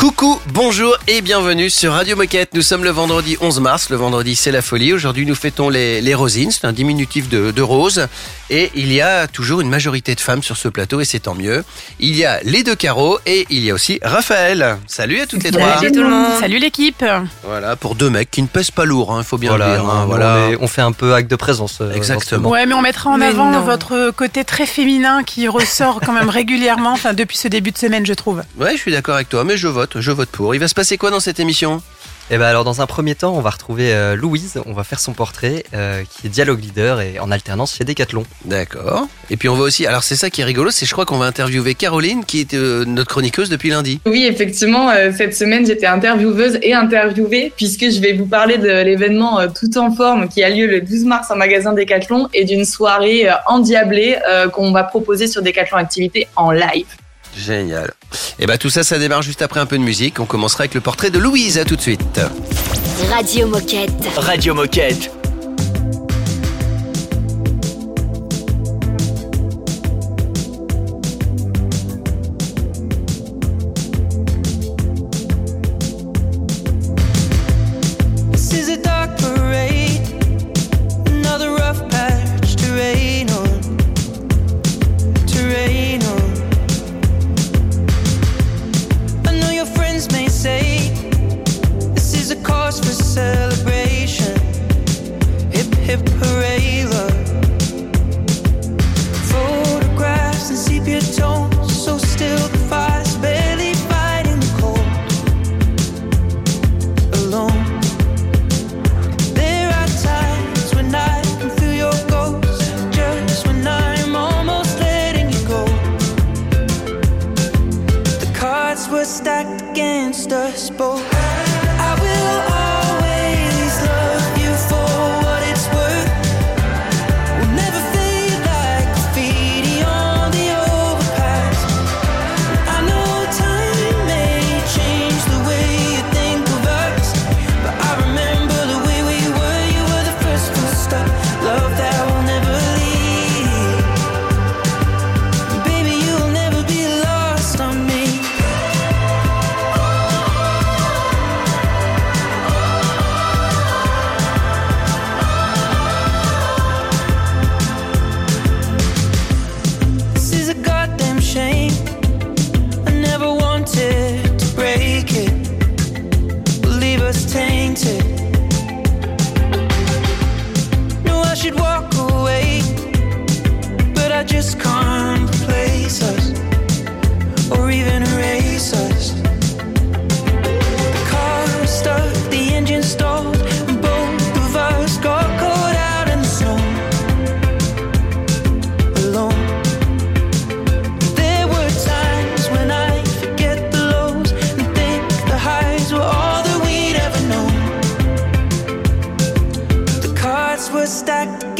Coucou, 0.00 0.40
bonjour 0.54 0.96
et 1.08 1.20
bienvenue 1.20 1.68
sur 1.68 1.92
Radio 1.92 2.16
Moquette. 2.16 2.54
Nous 2.54 2.62
sommes 2.62 2.84
le 2.84 2.88
vendredi 2.90 3.36
11 3.38 3.60
mars. 3.60 3.90
Le 3.90 3.96
vendredi, 3.96 4.34
c'est 4.34 4.50
la 4.50 4.62
folie. 4.62 4.94
Aujourd'hui, 4.94 5.26
nous 5.26 5.34
fêtons 5.34 5.68
les, 5.68 6.00
les 6.00 6.14
rosines. 6.14 6.50
C'est 6.50 6.66
un 6.66 6.72
diminutif 6.72 7.28
de, 7.28 7.50
de 7.50 7.60
rose. 7.62 8.06
Et 8.48 8.70
il 8.74 8.90
y 8.94 9.02
a 9.02 9.26
toujours 9.28 9.60
une 9.60 9.68
majorité 9.68 10.14
de 10.14 10.20
femmes 10.20 10.42
sur 10.42 10.56
ce 10.56 10.68
plateau 10.68 11.02
et 11.02 11.04
c'est 11.04 11.18
tant 11.20 11.34
mieux. 11.34 11.64
Il 11.98 12.16
y 12.16 12.24
a 12.24 12.40
les 12.44 12.62
deux 12.62 12.74
carreaux 12.76 13.18
et 13.26 13.46
il 13.50 13.62
y 13.62 13.70
a 13.70 13.74
aussi 13.74 14.00
Raphaël. 14.02 14.78
Salut 14.86 15.20
à 15.20 15.26
toutes 15.26 15.42
les 15.44 15.50
trois. 15.50 15.76
Salut 15.76 15.92
tout 15.92 16.02
le 16.02 16.08
monde. 16.08 16.32
Salut 16.40 16.58
l'équipe. 16.58 17.04
Voilà, 17.44 17.76
pour 17.76 17.94
deux 17.94 18.08
mecs 18.08 18.30
qui 18.30 18.40
ne 18.40 18.46
pèsent 18.46 18.70
pas 18.70 18.86
lourd, 18.86 19.14
il 19.18 19.24
faut 19.24 19.36
bien 19.36 19.50
Voilà, 19.50 19.68
le 19.74 19.80
dire. 19.82 19.84
hein, 19.90 20.00
on, 20.04 20.06
voilà. 20.06 20.48
est- 20.48 20.56
on 20.62 20.66
fait 20.66 20.80
un 20.82 20.92
peu 20.92 21.12
acte 21.12 21.30
de 21.30 21.36
présence. 21.36 21.76
euh, 21.82 21.92
Exactement. 21.92 22.48
Ouais, 22.48 22.64
mais 22.64 22.72
on 22.74 22.80
mettra 22.80 23.10
en 23.10 23.18
Mais 23.18 23.26
avant 23.26 23.50
non. 23.50 23.60
votre 23.60 24.12
côté 24.12 24.44
très 24.44 24.64
féminin 24.64 25.24
qui 25.24 25.46
ressort 25.46 26.00
quand 26.04 26.12
même 26.14 26.28
régulièrement, 26.30 26.92
enfin 26.92 27.12
depuis 27.12 27.36
ce 27.36 27.48
début 27.48 27.70
de 27.70 27.78
semaine, 27.78 28.06
je 28.06 28.14
trouve. 28.14 28.42
Ouais, 28.58 28.72
je 28.72 28.78
suis 28.80 28.92
d'accord 28.92 29.16
avec 29.16 29.28
toi, 29.28 29.44
mais 29.44 29.58
je 29.58 29.68
vote, 29.68 29.89
je 29.96 30.10
vote 30.10 30.28
pour. 30.28 30.54
Il 30.54 30.58
va 30.58 30.68
se 30.68 30.74
passer 30.74 30.98
quoi 30.98 31.10
dans 31.10 31.20
cette 31.20 31.40
émission? 31.40 31.82
Et 32.32 32.38
ben 32.38 32.44
alors 32.44 32.62
dans 32.62 32.80
un 32.80 32.86
premier 32.86 33.16
temps, 33.16 33.34
on 33.36 33.40
va 33.40 33.50
retrouver 33.50 33.92
euh, 33.92 34.14
Louise, 34.14 34.60
on 34.64 34.72
va 34.72 34.84
faire 34.84 35.00
son 35.00 35.14
portrait, 35.14 35.64
euh, 35.74 36.04
qui 36.08 36.28
est 36.28 36.30
dialogue 36.30 36.62
leader 36.62 37.00
et 37.00 37.18
en 37.18 37.32
alternance 37.32 37.74
chez 37.74 37.82
Decathlon. 37.82 38.24
D'accord. 38.44 39.08
Et 39.30 39.36
puis 39.36 39.48
on 39.48 39.56
va 39.56 39.64
aussi. 39.64 39.84
Alors 39.84 40.04
c'est 40.04 40.14
ça 40.14 40.30
qui 40.30 40.40
est 40.40 40.44
rigolo, 40.44 40.70
c'est 40.70 40.86
je 40.86 40.92
crois 40.92 41.04
qu'on 41.04 41.18
va 41.18 41.24
interviewer 41.24 41.74
Caroline, 41.74 42.24
qui 42.24 42.38
est 42.40 42.54
euh, 42.54 42.84
notre 42.84 43.10
chroniqueuse 43.10 43.48
depuis 43.48 43.70
lundi. 43.70 44.00
Oui, 44.06 44.26
effectivement, 44.30 44.90
euh, 44.90 45.10
cette 45.16 45.34
semaine, 45.34 45.66
j'étais 45.66 45.86
intervieweuse 45.86 46.60
et 46.62 46.72
interviewée, 46.72 47.52
puisque 47.56 47.90
je 47.90 48.00
vais 48.00 48.12
vous 48.12 48.26
parler 48.26 48.58
de 48.58 48.68
l'événement 48.68 49.40
euh, 49.40 49.48
Tout 49.48 49.76
en 49.76 49.90
forme 49.90 50.28
qui 50.28 50.44
a 50.44 50.50
lieu 50.50 50.68
le 50.68 50.82
12 50.82 51.06
mars 51.06 51.32
en 51.32 51.36
magasin 51.36 51.72
Decathlon 51.72 52.28
et 52.32 52.44
d'une 52.44 52.64
soirée 52.64 53.28
euh, 53.28 53.34
endiablée 53.46 54.18
euh, 54.28 54.48
qu'on 54.48 54.70
va 54.70 54.84
proposer 54.84 55.26
sur 55.26 55.42
Decathlon 55.42 55.78
Activité 55.78 56.28
en 56.36 56.52
live. 56.52 56.86
Génial. 57.36 57.92
Et 58.38 58.46
bah 58.46 58.58
tout 58.58 58.70
ça, 58.70 58.82
ça 58.82 58.98
démarre 58.98 59.22
juste 59.22 59.42
après 59.42 59.60
un 59.60 59.66
peu 59.66 59.78
de 59.78 59.82
musique. 59.82 60.20
On 60.20 60.26
commencera 60.26 60.62
avec 60.62 60.74
le 60.74 60.80
portrait 60.80 61.10
de 61.10 61.18
Louise. 61.18 61.58
À 61.58 61.64
tout 61.64 61.76
de 61.76 61.80
suite. 61.80 62.20
Radio 63.10 63.46
Moquette. 63.46 63.90
Radio 64.16 64.54
Moquette. 64.54 65.10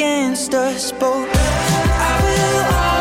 Against 0.01 0.55
us 0.55 0.93
both. 0.93 1.29
I 1.35 2.21
will 2.25 3.00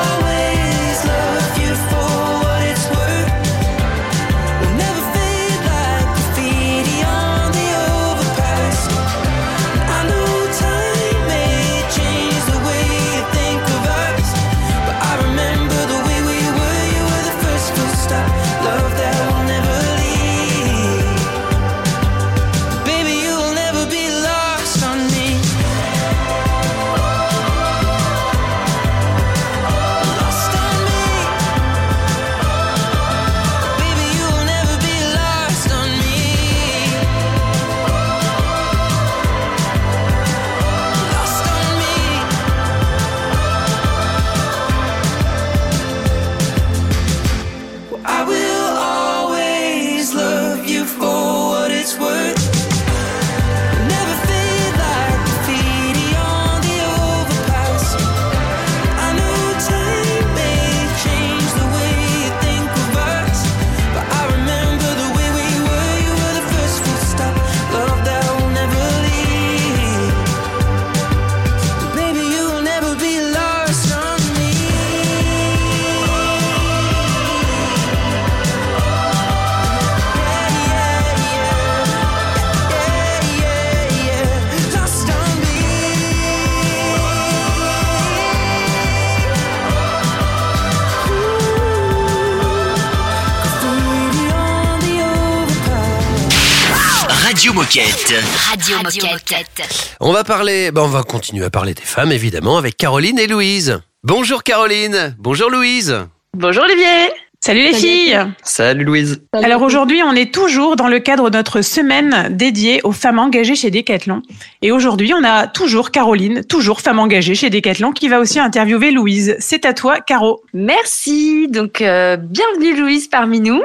Moquette. 97.60 98.14
Radio, 98.50 98.78
Moquette. 98.78 99.98
On 100.00 100.14
va 100.14 100.24
parler, 100.24 100.72
ben 100.72 100.84
on 100.84 100.88
va 100.88 101.04
continuer 101.04 101.44
à 101.44 101.50
parler 101.50 101.74
des 101.74 101.82
femmes 101.82 102.14
évidemment 102.14 102.58
avec 102.58 102.78
Caroline 102.78 103.20
et 103.20 103.28
Louise. 103.28 103.82
Bonjour 104.02 104.44
Caroline, 104.44 105.14
bonjour 105.20 105.50
Louise. 105.50 105.94
Bonjour 106.34 106.64
Olivier. 106.64 107.12
Salut 107.42 107.64
les 107.64 107.74
filles 107.74 108.18
Salut 108.44 108.86
Louise. 108.86 109.22
Alors 109.34 109.62
aujourd'hui, 109.62 110.02
on 110.04 110.14
est 110.14 110.34
toujours 110.34 110.78
dans 110.78 110.88
le 110.88 111.00
cadre 111.00 111.30
de 111.30 111.36
notre 111.36 111.62
semaine 111.62 112.30
dédiée 112.32 112.80
aux 112.86 112.94
femmes 112.94 113.20
engagées 113.20 113.56
chez 113.56 113.72
Decathlon. 113.72 114.22
Et 114.62 114.72
aujourd'hui, 114.72 115.14
on 115.14 115.26
a 115.26 115.48
toujours 115.48 115.92
Caroline, 115.92 116.46
toujours 116.46 116.80
femme 116.80 117.00
engagée 117.00 117.36
chez 117.36 117.50
Decathlon, 117.50 117.92
qui 117.92 118.08
va 118.08 118.22
aussi 118.22 118.40
interviewer 118.40 118.92
Louise. 118.92 119.36
C'est 119.40 119.66
à 119.66 119.74
toi, 119.74 120.00
Caro. 120.00 120.44
Merci. 120.54 121.50
Donc, 121.50 121.82
euh, 121.82 122.16
bienvenue 122.16 122.80
Louise 122.80 123.10
parmi 123.10 123.42
nous. 123.42 123.62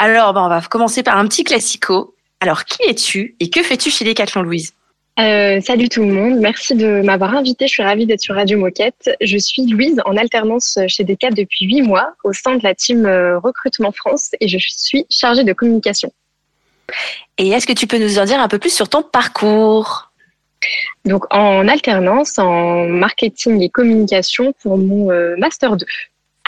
Alors, 0.00 0.32
ben, 0.32 0.42
on 0.42 0.48
va 0.48 0.60
commencer 0.62 1.04
par 1.04 1.16
un 1.16 1.28
petit 1.28 1.44
classico. 1.44 2.12
Alors, 2.40 2.64
qui 2.64 2.82
es-tu 2.88 3.36
et 3.38 3.50
que 3.50 3.62
fais-tu 3.62 3.90
chez 3.90 4.04
Decathlon, 4.04 4.42
Louise? 4.42 4.72
Euh, 5.18 5.60
salut 5.60 5.90
tout 5.90 6.00
le 6.00 6.12
monde, 6.12 6.38
merci 6.38 6.74
de 6.74 7.02
m'avoir 7.02 7.34
invité. 7.34 7.66
Je 7.66 7.72
suis 7.74 7.82
ravie 7.82 8.06
d'être 8.06 8.22
sur 8.22 8.34
Radio 8.34 8.58
Moquette. 8.58 9.10
Je 9.20 9.36
suis 9.36 9.66
Louise 9.66 10.00
en 10.06 10.16
alternance 10.16 10.78
chez 10.88 11.04
Decat 11.04 11.30
depuis 11.30 11.66
huit 11.66 11.82
mois 11.82 12.14
au 12.24 12.32
sein 12.32 12.56
de 12.56 12.62
la 12.62 12.74
team 12.74 13.04
euh, 13.04 13.38
recrutement 13.38 13.92
France 13.92 14.30
et 14.40 14.48
je 14.48 14.56
suis 14.58 15.04
chargée 15.10 15.44
de 15.44 15.52
communication. 15.52 16.10
Et 17.36 17.48
est-ce 17.48 17.66
que 17.66 17.74
tu 17.74 17.86
peux 17.86 17.98
nous 17.98 18.18
en 18.18 18.24
dire 18.24 18.40
un 18.40 18.48
peu 18.48 18.58
plus 18.58 18.72
sur 18.72 18.88
ton 18.88 19.02
parcours? 19.02 20.10
Donc 21.04 21.24
en 21.34 21.68
alternance 21.68 22.38
en 22.38 22.86
marketing 22.86 23.60
et 23.60 23.68
communication 23.68 24.54
pour 24.62 24.78
mon 24.78 25.10
euh, 25.10 25.36
master 25.36 25.76
2. 25.76 25.84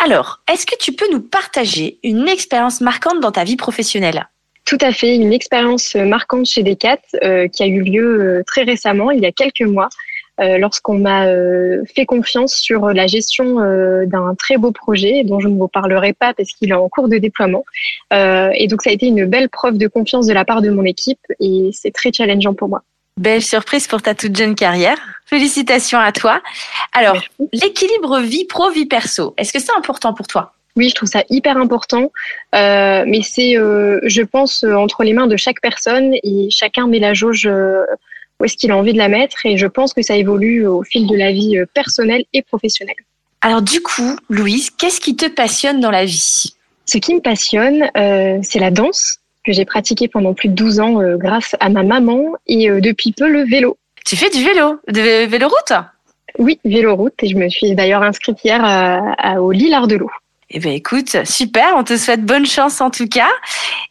Alors, 0.03 0.41
est-ce 0.51 0.65
que 0.65 0.77
tu 0.79 0.93
peux 0.95 1.11
nous 1.13 1.21
partager 1.21 1.99
une 2.03 2.27
expérience 2.27 2.81
marquante 2.81 3.21
dans 3.21 3.33
ta 3.33 3.45
vie 3.45 3.57
professionnelle? 3.57 4.29
Tout 4.65 4.79
à 4.81 4.93
fait, 4.93 5.17
une 5.17 5.33
expérience 5.33 5.95
marquante 5.95 6.47
chez 6.47 6.63
Decat 6.63 6.99
euh, 7.23 7.49
qui 7.49 7.63
a 7.63 7.67
eu 7.67 7.83
lieu 7.83 8.21
euh, 8.21 8.43
très 8.47 8.63
récemment, 8.63 9.11
il 9.11 9.21
y 9.21 9.27
a 9.27 9.33
quelques 9.33 9.63
mois, 9.63 9.89
euh, 10.41 10.57
lorsqu'on 10.57 10.99
m'a 10.99 11.27
euh, 11.27 11.83
fait 11.95 12.07
confiance 12.07 12.55
sur 12.55 12.87
la 12.89 13.07
gestion 13.07 13.61
euh, 13.61 14.07
d'un 14.07 14.35
très 14.35 14.57
beau 14.57 14.73
projet 14.73 15.25
dont 15.25 15.41
je 15.41 15.49
ne 15.49 15.57
vous 15.59 15.69
parlerai 15.69 16.15
pas 16.15 16.33
parce 16.33 16.51
qu'il 16.53 16.71
est 16.71 16.75
en 16.75 16.89
cours 16.89 17.09
de 17.09 17.19
déploiement. 17.19 17.65
Euh, 18.13 18.51
et 18.55 18.67
donc 18.67 18.83
ça 18.83 18.91
a 18.91 18.93
été 18.95 19.07
une 19.07 19.27
belle 19.27 19.51
preuve 19.51 19.77
de 19.77 19.89
confiance 19.89 20.27
de 20.27 20.33
la 20.33 20.45
part 20.45 20.63
de 20.63 20.71
mon 20.71 20.85
équipe 20.85 21.21
et 21.39 21.71
c'est 21.73 21.91
très 21.91 22.13
challengeant 22.13 22.55
pour 22.55 22.69
moi. 22.69 22.83
Belle 23.21 23.43
surprise 23.43 23.87
pour 23.87 24.01
ta 24.01 24.15
toute 24.15 24.35
jeune 24.35 24.55
carrière. 24.55 24.97
Félicitations 25.27 25.99
à 25.99 26.13
toi. 26.13 26.41
Alors, 26.95 27.21
l'équilibre 27.53 28.21
vie 28.21 28.47
pro-vie 28.47 28.87
perso, 28.87 29.35
est-ce 29.37 29.53
que 29.53 29.59
c'est 29.59 29.77
important 29.77 30.15
pour 30.15 30.27
toi? 30.27 30.55
Oui, 30.77 30.89
je 30.89 30.95
trouve 30.95 31.09
ça 31.09 31.23
hyper 31.29 31.57
important, 31.59 32.11
euh, 32.55 33.05
mais 33.07 33.21
c'est, 33.23 33.57
euh, 33.59 34.01
je 34.05 34.23
pense, 34.23 34.65
euh, 34.65 34.75
entre 34.75 35.03
les 35.05 35.13
mains 35.13 35.27
de 35.27 35.37
chaque 35.37 35.61
personne 35.61 36.15
et 36.23 36.49
chacun 36.51 36.87
met 36.87 36.99
la 36.99 37.13
jauge 37.13 37.47
euh, 37.47 37.83
où 38.41 38.45
est-ce 38.47 38.57
qu'il 38.57 38.71
a 38.73 38.77
envie 38.77 38.95
de 38.95 38.99
la 38.99 39.09
mettre 39.09 39.45
et 39.45 39.57
je 39.59 39.67
pense 39.67 39.93
que 39.93 40.01
ça 40.03 40.17
évolue 40.17 40.67
au 40.67 40.83
fil 40.83 41.07
de 41.07 41.15
la 41.17 41.31
vie 41.31 41.57
personnelle 41.75 42.25
et 42.33 42.41
professionnelle. 42.43 42.97
Alors 43.43 43.61
du 43.61 43.81
coup, 43.83 44.17
Louise, 44.31 44.71
qu'est-ce 44.71 45.01
qui 45.01 45.15
te 45.15 45.27
passionne 45.29 45.81
dans 45.81 45.91
la 45.91 46.05
vie? 46.07 46.55
Ce 46.87 46.99
qui 46.99 47.15
me 47.15 47.21
passionne, 47.21 47.91
euh, 47.97 48.39
c'est 48.43 48.59
la 48.59 48.71
danse 48.71 49.19
que 49.45 49.53
j'ai 49.53 49.65
pratiquée 49.65 50.09
pendant 50.09 50.33
plus 50.35 50.49
de 50.49 50.55
12 50.55 50.81
ans 50.81 51.01
euh, 51.03 51.17
grâce 51.17 51.55
à 51.61 51.69
ma 51.69 51.83
maman 51.83 52.35
et 52.47 52.71
euh, 52.71 52.81
depuis 52.81 53.13
peu 53.13 53.29
le 53.29 53.43
vélo. 53.45 53.77
Tu 54.07 54.17
fais 54.17 54.31
du 54.31 54.43
vélo, 54.43 54.81
de 54.89 55.27
véloroute? 55.27 55.73
Oui, 56.39 56.59
véloroute 56.65 57.15
et 57.23 57.29
je 57.29 57.37
me 57.37 57.49
suis 57.49 57.75
d'ailleurs 57.75 58.03
inscrite 58.03 58.43
hier 58.45 58.65
à- 58.65 59.13
à- 59.19 59.41
au 59.41 59.53
Lillard 59.53 59.87
de 59.87 59.97
l'eau. 59.97 60.11
Eh 60.55 60.61
ben 60.61 60.73
écoute, 60.73 61.17
super, 61.25 61.75
on 61.77 61.83
te 61.85 61.97
souhaite 61.97 62.25
bonne 62.25 62.45
chance 62.47 62.81
en 62.81 62.91
tout 62.91 63.09
cas. 63.09 63.31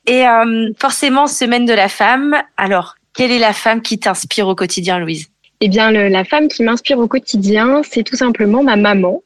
Et 0.06 0.28
euh, 0.28 0.72
forcément, 0.80 1.26
semaine 1.28 1.66
de 1.66 1.74
la 1.74 1.90
femme. 1.90 2.36
Alors, 2.56 2.96
quelle 3.16 3.32
est 3.32 3.40
la 3.40 3.54
femme 3.54 3.82
qui 3.82 3.98
t'inspire 4.00 4.48
au 4.48 4.54
quotidien, 4.56 5.00
Louise? 5.00 5.28
Eh 5.60 5.68
bien, 5.70 5.92
le- 5.92 6.08
la 6.08 6.24
femme 6.24 6.48
qui 6.48 6.64
m'inspire 6.64 7.00
au 7.00 7.08
quotidien, 7.08 7.82
c'est 7.90 8.04
tout 8.04 8.16
simplement 8.16 8.64
ma 8.64 8.76
maman, 8.76 9.22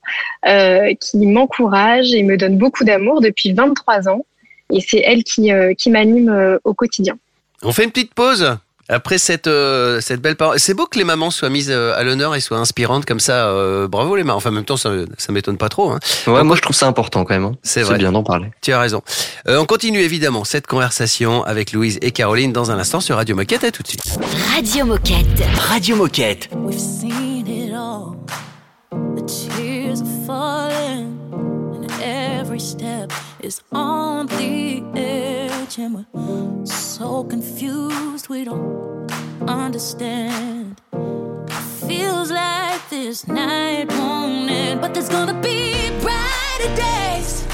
euh, 0.47 0.93
qui 1.01 1.17
m'encourage 1.25 2.13
et 2.13 2.23
me 2.23 2.37
donne 2.37 2.57
beaucoup 2.57 2.83
d'amour 2.85 3.21
depuis 3.21 3.51
23 3.53 4.07
ans. 4.09 4.25
Et 4.73 4.79
c'est 4.81 5.01
elle 5.05 5.23
qui, 5.23 5.51
euh, 5.51 5.73
qui 5.73 5.89
m'anime 5.91 6.29
euh, 6.29 6.57
au 6.63 6.73
quotidien. 6.73 7.17
On 7.63 7.71
fait 7.71 7.83
une 7.83 7.91
petite 7.91 8.13
pause? 8.13 8.57
Après 8.89 9.17
cette 9.17 9.47
euh, 9.47 9.99
cette 10.01 10.21
belle 10.21 10.35
parole. 10.35 10.59
C'est 10.59 10.73
beau 10.73 10.85
que 10.85 10.97
les 10.97 11.03
mamans 11.05 11.31
soient 11.31 11.49
mises 11.49 11.71
euh, 11.71 11.93
à 11.95 12.03
l'honneur 12.03 12.35
et 12.35 12.39
soient 12.41 12.57
inspirantes 12.59 13.05
comme 13.05 13.19
ça. 13.19 13.47
euh, 13.47 13.87
bravo 13.87 14.15
les 14.15 14.23
mamans. 14.23 14.37
Enfin, 14.37 14.49
en 14.49 14.53
même 14.53 14.65
temps, 14.65 14.77
ça 14.77 14.91
ça 15.17 15.31
m'étonne 15.31 15.57
pas 15.57 15.69
trop. 15.69 15.91
Hein. 15.91 15.99
Ouais, 16.27 16.43
moi 16.43 16.55
je 16.55 16.61
trouve 16.61 16.75
ça 16.75 16.87
important 16.87 17.23
quand 17.25 17.33
même. 17.33 17.45
hein. 17.45 17.55
C'est 17.63 17.81
vrai. 17.83 17.97
bien 17.97 18.11
d'en 18.11 18.23
parler. 18.23 18.51
Tu 18.61 18.71
as 18.73 18.79
raison. 18.79 19.01
Euh, 19.47 19.57
on 19.59 19.65
continue 19.65 19.99
évidemment 19.99 20.43
cette 20.43 20.67
conversation 20.67 21.43
avec 21.43 21.71
Louise 21.71 21.97
et 22.01 22.11
Caroline 22.11 22.53
dans 22.53 22.71
un 22.71 22.77
instant 22.79 22.99
sur 22.99 23.15
Radio 23.15 23.35
Moquette. 23.35 23.63
À 23.63 23.71
tout 23.71 23.83
de 23.83 23.87
suite. 23.87 24.03
Radio 24.55 24.85
Moquette. 24.85 25.43
Radio 25.69 25.95
Moquette. 25.95 26.49
We've 26.55 26.79
seen 26.79 27.47
it 27.47 27.73
all. 27.73 28.15
The 29.15 29.25
tears 29.25 30.01
are 30.01 30.25
falling, 30.27 31.17
and 31.33 31.91
every 32.03 32.59
step 32.59 33.11
is 33.43 33.61
on 33.71 34.27
the 34.27 34.81
and 35.77 36.05
we're 36.13 36.65
so 36.65 37.23
confused 37.23 38.29
we 38.29 38.45
don't 38.45 39.11
understand. 39.47 40.79
Feels 41.87 42.31
like 42.31 42.89
this 42.89 43.27
night 43.27 43.87
won't 43.89 44.49
end, 44.49 44.79
but 44.81 44.93
there's 44.93 45.09
gonna 45.09 45.39
be 45.41 45.89
brighter 45.99 46.75
days, 46.75 47.45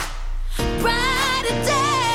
brighter 0.82 1.56
days. 1.66 2.11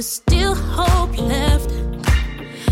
There's 0.00 0.08
still 0.08 0.54
hope 0.54 1.18
left. 1.18 1.70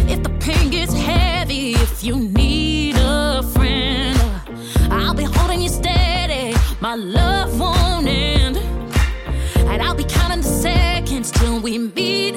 If 0.08 0.23
the 0.23 0.35
pain 0.40 0.70
gets 0.70 0.94
heavy, 0.94 1.73
if 1.73 2.02
you 2.02 2.16
need 2.16 2.94
a 2.97 3.42
friend, 3.54 4.18
I'll 4.90 5.12
be 5.12 5.25
holding 5.25 5.61
you 5.61 5.68
steady. 5.68 6.54
My 6.80 6.94
love 6.94 7.61
won't 7.61 8.08
end. 8.08 8.56
And 9.56 9.82
I'll 9.82 9.94
be 9.94 10.04
counting 10.04 10.40
the 10.40 10.49
seconds 10.49 11.30
till 11.30 11.61
we 11.61 11.76
meet 11.76 12.35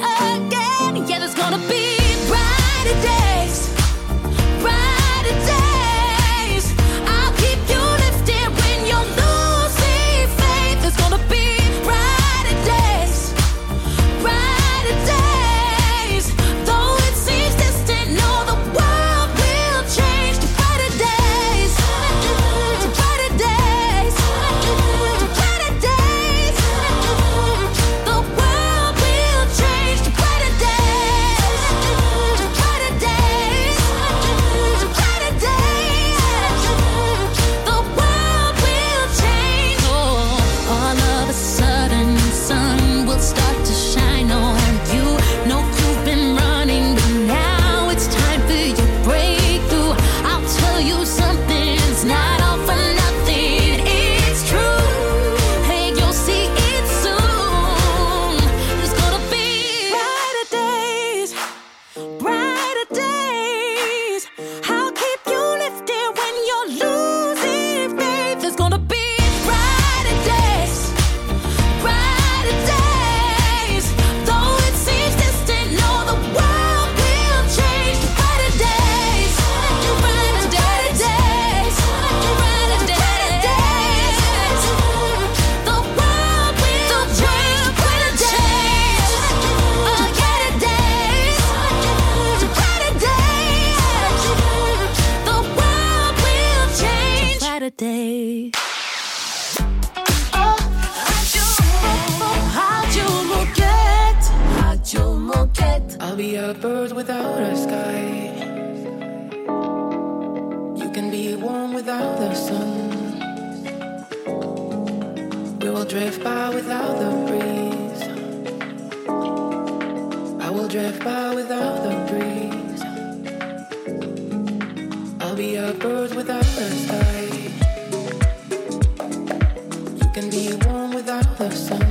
the 131.50 131.56
sun. 131.56 131.91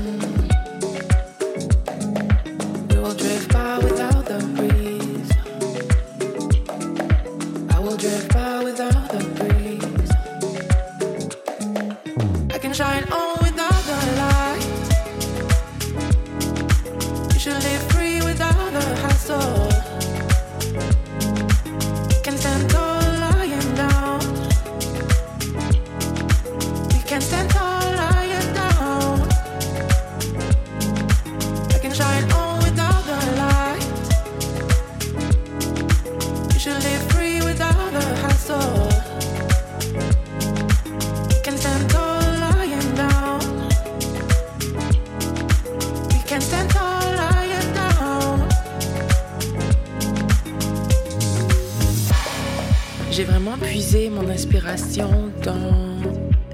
Dans 54.71 55.99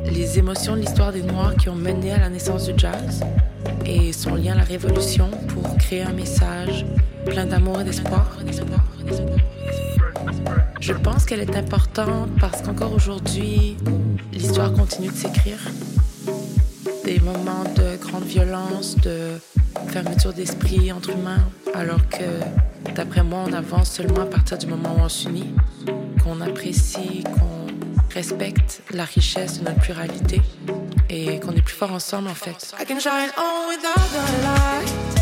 les 0.07 0.39
émotions 0.39 0.75
de 0.75 0.81
l'histoire 0.81 1.13
des 1.13 1.23
Noirs 1.23 1.55
qui 1.57 1.69
ont 1.69 1.75
mené 1.75 2.13
à 2.13 2.19
la 2.19 2.31
naissance 2.31 2.65
du 2.65 2.73
jazz 2.75 3.23
et 3.85 4.11
son 4.15 4.37
lien 4.37 4.53
à 4.53 4.57
la 4.57 4.63
révolution 4.63 5.31
pour 5.49 5.77
créer 5.77 6.03
un 6.03 6.15
message 6.15 6.87
plein 7.27 7.45
d'amour 7.45 7.83
et 7.83 7.85
d'espoir. 7.85 8.39
Je 10.81 10.95
pense 10.95 11.27
qu'elle 11.27 11.41
est 11.41 11.57
importante 11.57 12.31
parce 12.41 12.63
qu'encore 12.63 12.95
aujourd'hui, 12.95 13.77
l'histoire 14.33 14.73
continue 14.73 15.09
de 15.09 15.15
s'écrire. 15.15 15.59
Des 17.05 17.21
moments 17.21 17.65
de 17.77 17.97
grande 18.01 18.25
violence, 18.25 18.97
de 18.97 19.33
fermeture 19.89 20.33
d'esprit 20.33 20.91
entre 20.91 21.11
humains, 21.11 21.45
alors 21.75 22.09
que, 22.09 22.93
d'après 22.95 23.23
moi, 23.23 23.45
on 23.47 23.53
avance 23.53 23.91
seulement 23.91 24.23
à 24.23 24.27
partir 24.27 24.57
du 24.57 24.67
moment 24.67 24.97
où 24.99 25.03
on 25.03 25.09
s'unit, 25.11 25.53
qu'on 26.25 26.41
apprécie, 26.41 27.23
respecte 28.17 28.81
la 28.93 29.05
richesse 29.05 29.61
de 29.61 29.65
notre 29.67 29.81
pluralité 29.81 30.41
et 31.11 31.39
qu'on 31.39 31.53
est 31.53 31.61
plus 31.61 31.75
fort 31.75 31.93
ensemble 31.93 32.29
en 32.29 32.35
fait. 32.35 32.75
I 32.81 32.87
can 32.87 32.99
shine 32.99 33.31
on 33.37 33.69
without 33.69 33.93
the 34.11 34.43
light. 34.43 35.17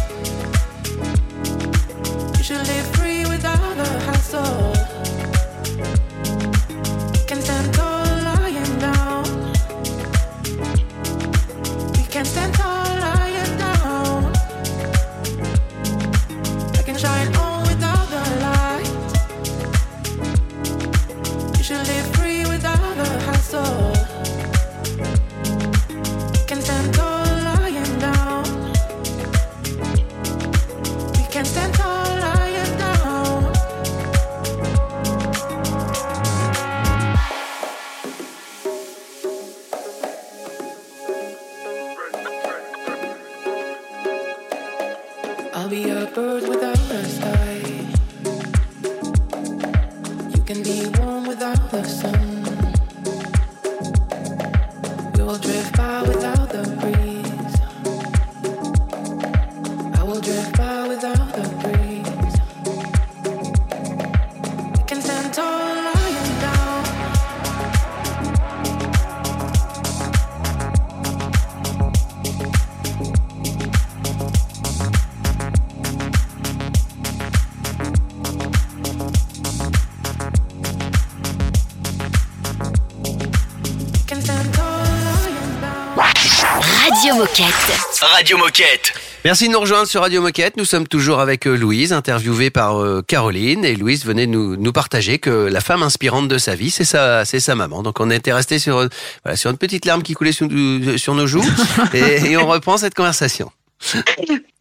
Radio 88.25 88.38
Moquette. 88.38 88.95
Merci 89.26 89.49
de 89.49 89.52
nous 89.52 89.61
rejoindre 89.61 89.87
sur 89.87 90.00
Radio 90.00 90.23
Moquette. 90.23 90.57
Nous 90.57 90.64
sommes 90.64 90.88
toujours 90.88 91.21
avec 91.21 91.47
euh, 91.47 91.54
Louise, 91.54 91.93
interviewée 91.93 92.49
par 92.49 92.83
euh, 92.83 93.02
Caroline. 93.07 93.66
Et 93.66 93.76
Louise 93.76 94.07
venait 94.07 94.26
nous, 94.26 94.57
nous 94.57 94.73
partager 94.73 95.19
que 95.19 95.28
la 95.28 95.61
femme 95.61 95.83
inspirante 95.83 96.26
de 96.26 96.38
sa 96.38 96.54
vie, 96.54 96.71
c'est 96.71 96.87
sa, 96.87 97.26
c'est 97.26 97.38
sa 97.38 97.54
maman. 97.54 97.83
Donc 97.83 98.00
on 98.00 98.09
était 98.09 98.33
resté 98.33 98.59
sur, 98.59 98.88
voilà, 99.25 99.37
sur 99.37 99.50
une 99.50 99.59
petite 99.59 99.85
larme 99.85 100.02
qui 100.02 100.14
coulait 100.14 100.33
sur, 100.33 100.49
sur 100.97 101.14
nos 101.14 101.26
joues. 101.26 101.45
et, 101.93 102.31
et 102.31 102.37
on 102.38 102.47
reprend 102.47 102.78
cette 102.78 102.95
conversation. 102.95 103.52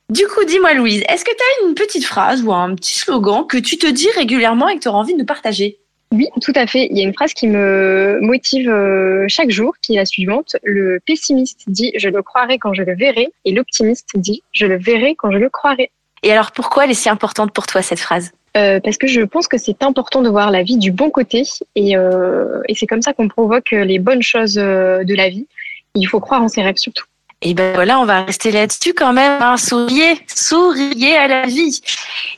Du 0.10 0.28
coup, 0.28 0.44
dis-moi 0.44 0.74
Louise, 0.74 1.02
est-ce 1.08 1.24
que 1.24 1.32
tu 1.32 1.66
as 1.66 1.70
une 1.70 1.74
petite 1.74 2.04
phrase 2.04 2.44
ou 2.44 2.52
un 2.52 2.76
petit 2.76 2.96
slogan 2.96 3.48
que 3.48 3.58
tu 3.58 3.78
te 3.78 3.88
dis 3.88 4.10
régulièrement 4.14 4.68
et 4.68 4.76
que 4.76 4.82
tu 4.82 4.90
auras 4.90 5.00
envie 5.00 5.14
de 5.14 5.20
nous 5.20 5.26
partager? 5.26 5.80
Oui, 6.14 6.28
tout 6.42 6.54
à 6.54 6.68
fait. 6.68 6.88
Il 6.92 6.98
y 6.98 7.02
a 7.02 7.04
une 7.04 7.14
phrase 7.14 7.34
qui 7.34 7.48
me 7.48 8.20
motive 8.22 8.70
euh, 8.70 9.26
chaque 9.28 9.50
jour, 9.50 9.74
qui 9.82 9.96
est 9.96 9.98
la 9.98 10.06
suivante. 10.06 10.56
Le 10.62 11.00
pessimiste 11.04 11.64
dit⁇ 11.66 11.92
Je 12.00 12.08
le 12.08 12.22
croirai 12.22 12.60
quand 12.60 12.72
je 12.76 12.84
le 12.84 12.96
verrai⁇ 12.96 13.26
et 13.46 13.52
l'optimiste 13.52 14.10
dit⁇ 14.14 14.44
Je 14.52 14.68
le 14.68 14.78
verrai 14.78 15.16
quand 15.16 15.32
je 15.32 15.40
le 15.40 15.50
croirai⁇ 15.50 15.84
Et 16.22 16.32
alors 16.32 16.52
pourquoi 16.52 16.84
elle 16.84 16.92
est 16.92 16.94
si 16.94 17.10
importante 17.10 17.52
pour 17.52 17.66
toi 17.66 17.82
cette 17.82 18.00
phrase? 18.00 18.32
Euh, 18.56 18.80
parce 18.80 18.98
que 18.98 19.08
je 19.08 19.22
pense 19.22 19.48
que 19.48 19.58
c'est 19.58 19.82
important 19.82 20.22
de 20.22 20.30
voir 20.30 20.52
la 20.52 20.62
vie 20.62 20.78
du 20.78 20.92
bon 20.92 21.10
côté 21.10 21.42
et, 21.74 21.98
euh, 21.98 22.62
et 22.70 22.76
c'est 22.76 22.86
comme 22.86 23.02
ça 23.02 23.14
qu'on 23.14 23.28
provoque 23.28 23.72
les 23.72 23.98
bonnes 23.98 24.22
choses 24.22 24.54
de 24.54 25.16
la 25.16 25.30
vie. 25.30 25.48
Il 25.96 26.06
faut 26.06 26.20
croire 26.20 26.44
en 26.44 26.48
ses 26.48 26.62
rêves 26.62 26.78
surtout. 26.78 27.06
Et 27.46 27.54
ben 27.54 27.74
voilà, 27.76 28.00
on 28.00 28.06
va 28.06 28.24
rester 28.24 28.52
là-dessus 28.52 28.94
quand 28.94 29.12
même. 29.12 29.42
Hein. 29.42 29.58
Souriez, 29.58 30.18
souriez 30.34 31.18
à 31.18 31.28
la 31.28 31.46
vie. 31.46 31.82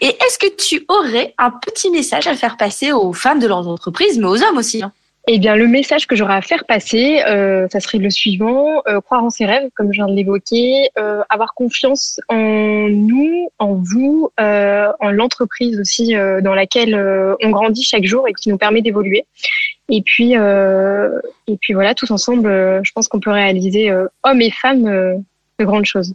Et 0.02 0.08
est-ce 0.08 0.40
que 0.40 0.56
tu 0.56 0.84
aurais 0.88 1.36
un 1.38 1.52
petit 1.52 1.92
message 1.92 2.26
à 2.26 2.36
faire 2.36 2.58
passer 2.58 2.92
aux 2.92 3.14
femmes 3.14 3.40
de 3.40 3.48
leurs 3.48 3.68
entreprises, 3.68 4.18
mais 4.18 4.26
aux 4.26 4.42
hommes 4.42 4.58
aussi 4.58 4.82
hein? 4.82 4.92
Eh 5.28 5.40
bien, 5.40 5.56
le 5.56 5.68
message 5.68 6.06
que 6.06 6.16
j'aurais 6.16 6.36
à 6.36 6.42
faire 6.42 6.66
passer, 6.66 7.24
euh, 7.28 7.68
ça 7.72 7.80
serait 7.80 7.98
le 7.98 8.12
suivant 8.12 8.84
euh, 8.88 9.02
croire 9.02 9.24
en 9.24 9.32
ses 9.32 9.46
rêves, 9.46 9.70
comme 9.76 9.92
je 9.92 9.98
viens 9.98 10.08
de 10.08 10.14
l'évoquer, 10.14 10.90
euh, 11.00 11.24
avoir 11.30 11.56
confiance 11.56 12.20
en 12.30 12.88
nous, 12.90 13.50
en 13.58 13.74
vous, 13.74 14.30
en 14.38 15.12
l'entreprise 15.12 15.80
aussi 15.80 16.14
dans 16.14 16.54
laquelle 16.54 16.96
on 17.42 17.50
grandit 17.50 17.84
chaque 17.84 18.06
jour 18.06 18.28
et 18.28 18.34
qui 18.34 18.50
nous 18.50 18.58
permet 18.58 18.82
d'évoluer. 18.82 19.26
Et 19.90 20.02
puis, 20.02 20.36
euh, 20.36 21.20
et 21.48 21.58
puis 21.58 21.74
voilà, 21.74 21.94
tous 21.94 22.10
ensemble, 22.12 22.48
euh, 22.48 22.82
je 22.84 22.92
pense 22.92 23.08
qu'on 23.08 23.20
peut 23.20 23.32
réaliser, 23.32 23.90
euh, 23.90 24.08
hommes 24.24 24.42
et 24.42 24.52
femmes, 24.52 24.86
de 25.60 25.66
grandes 25.66 25.86
choses. 25.86 26.14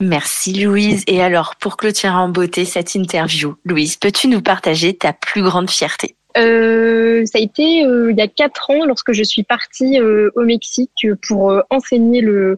Merci 0.00 0.52
Louise. 0.52 1.02
Et 1.08 1.20
alors, 1.20 1.56
pour 1.56 1.76
clôturer 1.76 2.14
en 2.14 2.28
beauté 2.28 2.64
cette 2.64 2.94
interview, 2.94 3.56
Louise, 3.64 3.96
peux-tu 3.96 4.28
nous 4.28 4.40
partager 4.40 4.94
ta 4.94 5.12
plus 5.12 5.42
grande 5.42 5.70
fierté? 5.70 6.14
Ça 6.36 7.38
a 7.38 7.40
été 7.40 7.80
il 7.80 8.14
y 8.16 8.20
a 8.20 8.28
quatre 8.28 8.70
ans 8.70 8.86
lorsque 8.86 9.12
je 9.12 9.24
suis 9.24 9.42
partie 9.42 10.00
au 10.00 10.44
Mexique 10.44 11.08
pour 11.26 11.52
enseigner 11.68 12.20
le 12.20 12.56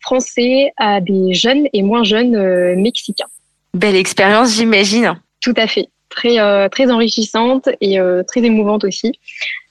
français 0.00 0.72
à 0.78 1.00
des 1.00 1.32
jeunes 1.32 1.68
et 1.72 1.82
moins 1.84 2.02
jeunes 2.02 2.74
mexicains. 2.74 3.28
Belle 3.72 3.94
expérience, 3.94 4.56
j'imagine. 4.56 5.14
Tout 5.40 5.54
à 5.56 5.68
fait, 5.68 5.88
très 6.10 6.38
euh, 6.38 6.68
très 6.68 6.90
enrichissante 6.90 7.68
et 7.80 7.98
euh, 7.98 8.22
très 8.22 8.42
émouvante 8.44 8.84
aussi. 8.84 9.12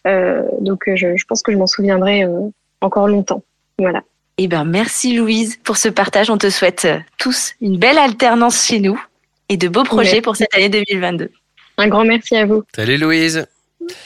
Euh, 0.07 0.43
donc 0.61 0.87
euh, 0.87 0.95
je, 0.95 1.15
je 1.17 1.25
pense 1.25 1.41
que 1.41 1.51
je 1.51 1.57
m'en 1.57 1.67
souviendrai 1.67 2.23
euh, 2.23 2.49
encore 2.81 3.07
longtemps. 3.07 3.43
Voilà. 3.77 4.01
Eh 4.37 4.47
ben, 4.47 4.63
merci 4.63 5.15
Louise 5.15 5.59
pour 5.63 5.77
ce 5.77 5.89
partage. 5.89 6.29
On 6.29 6.37
te 6.37 6.49
souhaite 6.49 6.87
tous 7.17 7.53
une 7.61 7.77
belle 7.77 7.97
alternance 7.97 8.65
chez 8.65 8.79
nous 8.79 9.01
et 9.49 9.57
de 9.57 9.67
beaux 9.67 9.83
projets 9.83 10.11
Merci. 10.11 10.21
pour 10.21 10.35
cette 10.35 10.55
année 10.55 10.69
2022. 10.69 11.31
Un 11.77 11.87
grand 11.87 12.05
merci 12.05 12.35
à 12.35 12.45
vous. 12.45 12.63
Salut 12.73 12.97
Louise. 12.97 13.45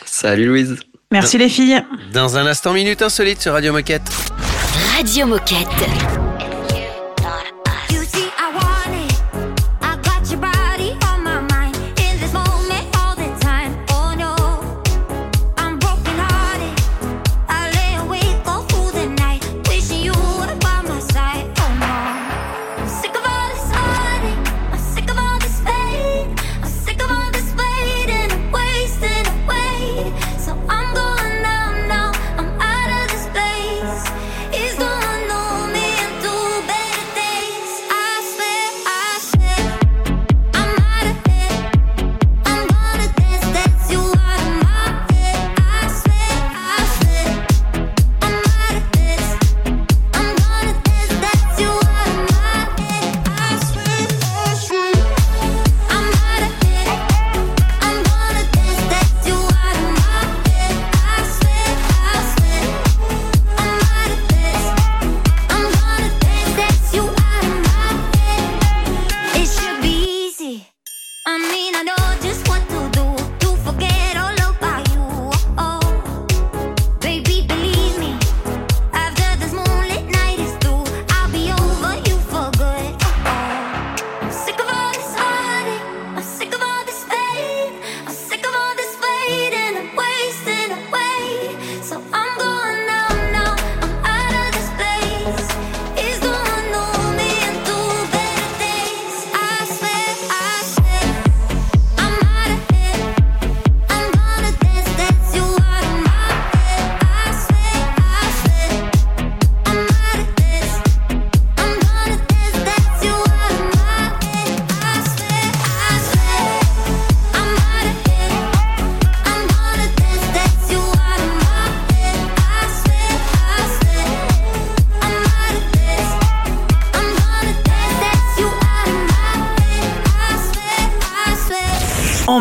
Salut 0.05 0.45
Louise. 0.45 0.79
Merci 1.11 1.37
les 1.37 1.49
filles. 1.49 1.83
Dans 2.13 2.37
un 2.37 2.47
instant, 2.47 2.73
Minute 2.73 3.01
Insolite 3.01 3.41
sur 3.41 3.53
Radio 3.53 3.73
Moquette. 3.73 4.09
Radio 4.97 5.27
Moquette. 5.27 6.22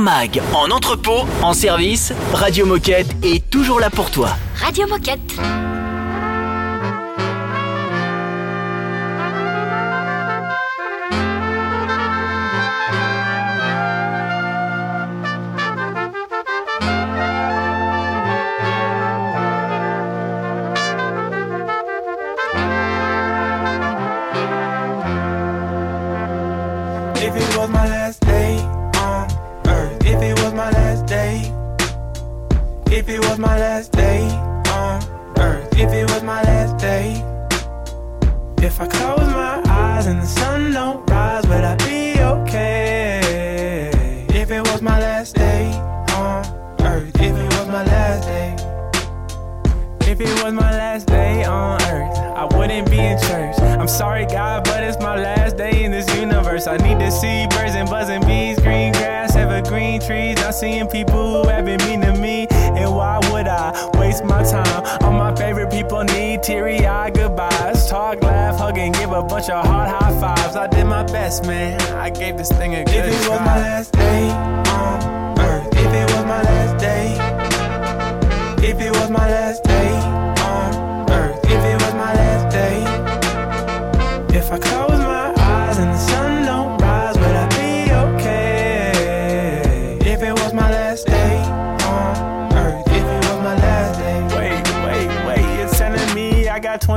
Mag, 0.02 0.42
en 0.52 0.70
entrepôt, 0.70 1.24
en 1.42 1.52
service, 1.54 2.12
Radio 2.34 2.66
Moquette 2.66 3.06
est 3.22 3.48
toujours 3.50 3.78
là 3.78 3.88
pour 3.88 4.10
toi. 4.10 4.30
Radio 4.56 4.86
Moquette. 4.88 5.20
If 27.24 27.36
it 27.36 27.56
was 27.56 27.70
my 27.70 27.86
last 27.88 28.21
if 33.02 33.08
it 33.08 33.18
was 33.28 33.36
my 33.36 33.58
last 33.58 33.90
day 33.90 34.20
on 34.70 35.02
earth, 35.40 35.66
if 35.76 35.92
it 35.92 36.08
was 36.12 36.22
my 36.22 36.40
last 36.44 36.76
day, 36.78 37.14
if 38.64 38.80
I 38.80 38.86
close 38.86 39.26
my 39.26 39.60
eyes 39.66 40.06
and 40.06 40.22
the 40.22 40.26
sun 40.26 40.70
don't 40.72 41.04
rise, 41.10 41.44
would 41.48 41.64
I 41.64 41.74
be 41.78 42.20
okay? 42.20 43.20
If 44.28 44.52
it 44.52 44.60
was 44.60 44.80
my 44.82 45.00
last 45.00 45.34
day 45.34 45.72
on 46.14 46.46
earth, 46.82 47.10
if 47.16 47.36
it 47.36 47.52
was 47.58 47.66
my 47.66 47.84
last 47.84 48.22
day. 48.24 48.54
If 50.08 50.20
it 50.20 50.44
was 50.44 50.52
my 50.52 50.70
last 50.70 51.08
day 51.08 51.42
on 51.42 51.82
earth, 51.82 52.16
I 52.18 52.44
wouldn't 52.56 52.88
be 52.88 52.98
in 53.00 53.18
church. 53.22 53.58
I'm 53.58 53.88
sorry, 53.88 54.26
God, 54.26 54.62
but 54.62 54.84
it's 54.84 54.98
my 54.98 55.16
last 55.16 55.56
day 55.56 55.82
in 55.82 55.90
this 55.90 56.06
universe. 56.14 56.68
I 56.68 56.76
need 56.76 57.00
to 57.00 57.10
see 57.10 57.46
birds 57.48 57.74
and 57.74 57.88
buzzing 57.88 58.20
bees, 58.26 58.60
green 58.60 58.92
grass, 58.92 59.34
evergreen 59.34 60.00
trees. 60.00 60.36
Not 60.36 60.54
seeing 60.54 60.86
people 60.86 61.42
who 61.42 61.48
have 61.48 61.64
been 61.64 61.80
mean 61.88 62.02
to 62.02 62.14
me. 62.20 62.46
And 62.76 62.94
why 62.94 63.18
would 63.30 63.46
I 63.46 63.90
waste 63.98 64.24
my 64.24 64.42
time? 64.42 64.85
All 65.02 65.12
my 65.12 65.35
favorite 65.35 65.70
people 65.70 66.02
need 66.04 66.42
teary 66.42 66.87
eyed 66.87 67.14
goodbyes. 67.14 67.88
Talk, 67.88 68.22
laugh, 68.22 68.58
hug, 68.58 68.78
and 68.78 68.94
give 68.94 69.12
a 69.12 69.22
bunch 69.22 69.48
of 69.50 69.64
hard 69.66 69.88
high 69.88 70.20
fives. 70.20 70.56
I 70.56 70.66
did 70.66 70.87
my 70.87 71.04
best, 71.04 71.46
man. 71.46 71.80
I 71.96 72.11
gave 72.11 72.37
this 72.37 72.50
thing 72.50 72.74
a 72.74 72.85
good 72.85 72.94
If 72.94 73.06
it 73.06 73.28
was 73.28 73.40
my 73.40 73.61
last 73.61 73.92
day 73.92 74.30
on 74.30 75.38
earth, 75.40 75.66
if 75.72 75.92
it 75.92 76.16
was 76.16 76.24
my 76.24 76.42
last 76.42 76.80
day. 76.80 77.42
If 78.64 78.80
it 78.80 78.92
was 78.92 79.11
my 79.11 79.28
last 79.28 79.64
day 79.64 79.90
on 80.42 81.11
earth, 81.11 81.38
if 81.44 81.64
it 81.64 81.82
was 81.82 81.94
my 81.94 82.14
last 82.14 82.54
day, 82.54 82.78
if 84.38 84.52
I 84.52 84.58
close 84.58 85.00
my 85.00 85.35
eyes 85.37 85.78
and 85.78 85.90
the 85.90 85.98
sun 85.98 86.31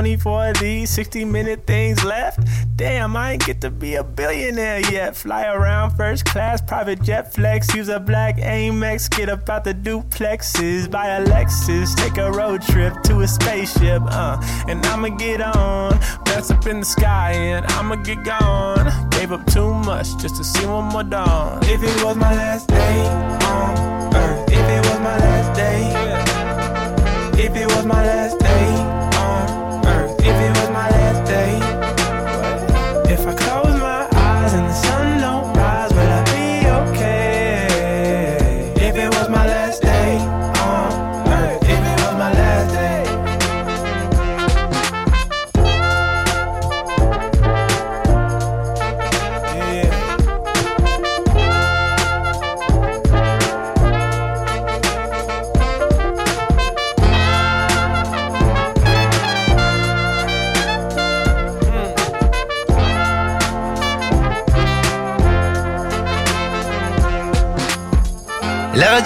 24 0.06 0.50
of 0.50 0.58
these 0.60 0.88
60 0.90 1.24
minute 1.24 1.66
things 1.66 2.04
left. 2.04 2.38
Damn, 2.76 3.16
I 3.16 3.32
ain't 3.32 3.44
get 3.44 3.60
to 3.62 3.70
be 3.70 3.96
a 3.96 4.04
billionaire 4.04 4.78
yet. 4.92 5.16
Fly 5.16 5.46
around 5.46 5.96
first 5.96 6.24
class, 6.24 6.60
private 6.60 7.02
jet 7.02 7.34
flex. 7.34 7.74
Use 7.74 7.88
a 7.88 7.98
black 7.98 8.36
Amex, 8.36 9.10
get 9.10 9.28
up 9.28 9.48
out 9.48 9.64
the 9.64 9.74
duplexes. 9.74 10.88
Buy 10.88 11.08
a 11.08 11.26
Lexus, 11.26 11.96
take 11.96 12.18
a 12.18 12.30
road 12.30 12.62
trip 12.62 13.02
to 13.02 13.22
a 13.22 13.26
spaceship. 13.26 14.00
Uh, 14.06 14.40
and 14.68 14.86
I'ma 14.86 15.08
get 15.08 15.40
on, 15.40 15.98
bounce 16.24 16.52
up 16.52 16.64
in 16.68 16.78
the 16.78 16.86
sky, 16.86 17.32
and 17.32 17.66
I'ma 17.66 17.96
get 17.96 18.22
gone. 18.22 19.10
Gave 19.10 19.32
up 19.32 19.44
too 19.46 19.74
much 19.74 20.06
just 20.18 20.36
to 20.36 20.44
see 20.44 20.66
one 20.66 20.84
more 20.84 21.02
dawn. 21.02 21.58
If 21.64 21.82
it 21.82 22.04
was 22.04 22.16
my 22.16 22.32
last 22.32 22.68
day 22.68 23.08
on 23.50 24.14
earth, 24.14 24.52
if 24.52 24.68
it 24.76 24.88
was 24.88 25.00
my 25.00 25.18
last 25.18 25.56
day, 25.56 27.42
if 27.44 27.56
it 27.56 27.66
was 27.66 27.84
my 27.84 28.06
last 28.06 28.38
day 28.38 28.75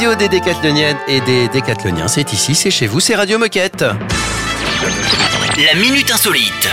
radio 0.01 0.15
des 0.15 0.31
décathloniennes 0.31 0.97
et 1.09 1.21
des 1.21 1.49
décathloniens, 1.49 2.09
c'est 2.09 2.33
ici, 2.33 2.55
c'est 2.55 2.71
chez 2.71 2.87
vous, 2.87 3.01
c'est 3.01 3.15
Radio 3.15 3.39
Moquette. 3.39 3.83
La 3.83 5.75
minute 5.79 6.11
insolite. 6.11 6.71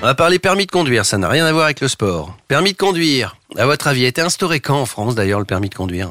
On 0.00 0.06
va 0.06 0.14
parler 0.14 0.38
permis 0.38 0.64
de 0.64 0.70
conduire, 0.70 1.04
ça 1.04 1.18
n'a 1.18 1.28
rien 1.28 1.44
à 1.44 1.52
voir 1.52 1.66
avec 1.66 1.82
le 1.82 1.88
sport. 1.88 2.34
Permis 2.48 2.72
de 2.72 2.78
conduire, 2.78 3.36
à 3.58 3.66
votre 3.66 3.86
avis, 3.88 4.06
a 4.06 4.08
été 4.08 4.22
instauré 4.22 4.60
quand 4.60 4.80
en 4.80 4.86
France 4.86 5.14
d'ailleurs 5.14 5.40
le 5.40 5.44
permis 5.44 5.68
de 5.68 5.74
conduire? 5.74 6.08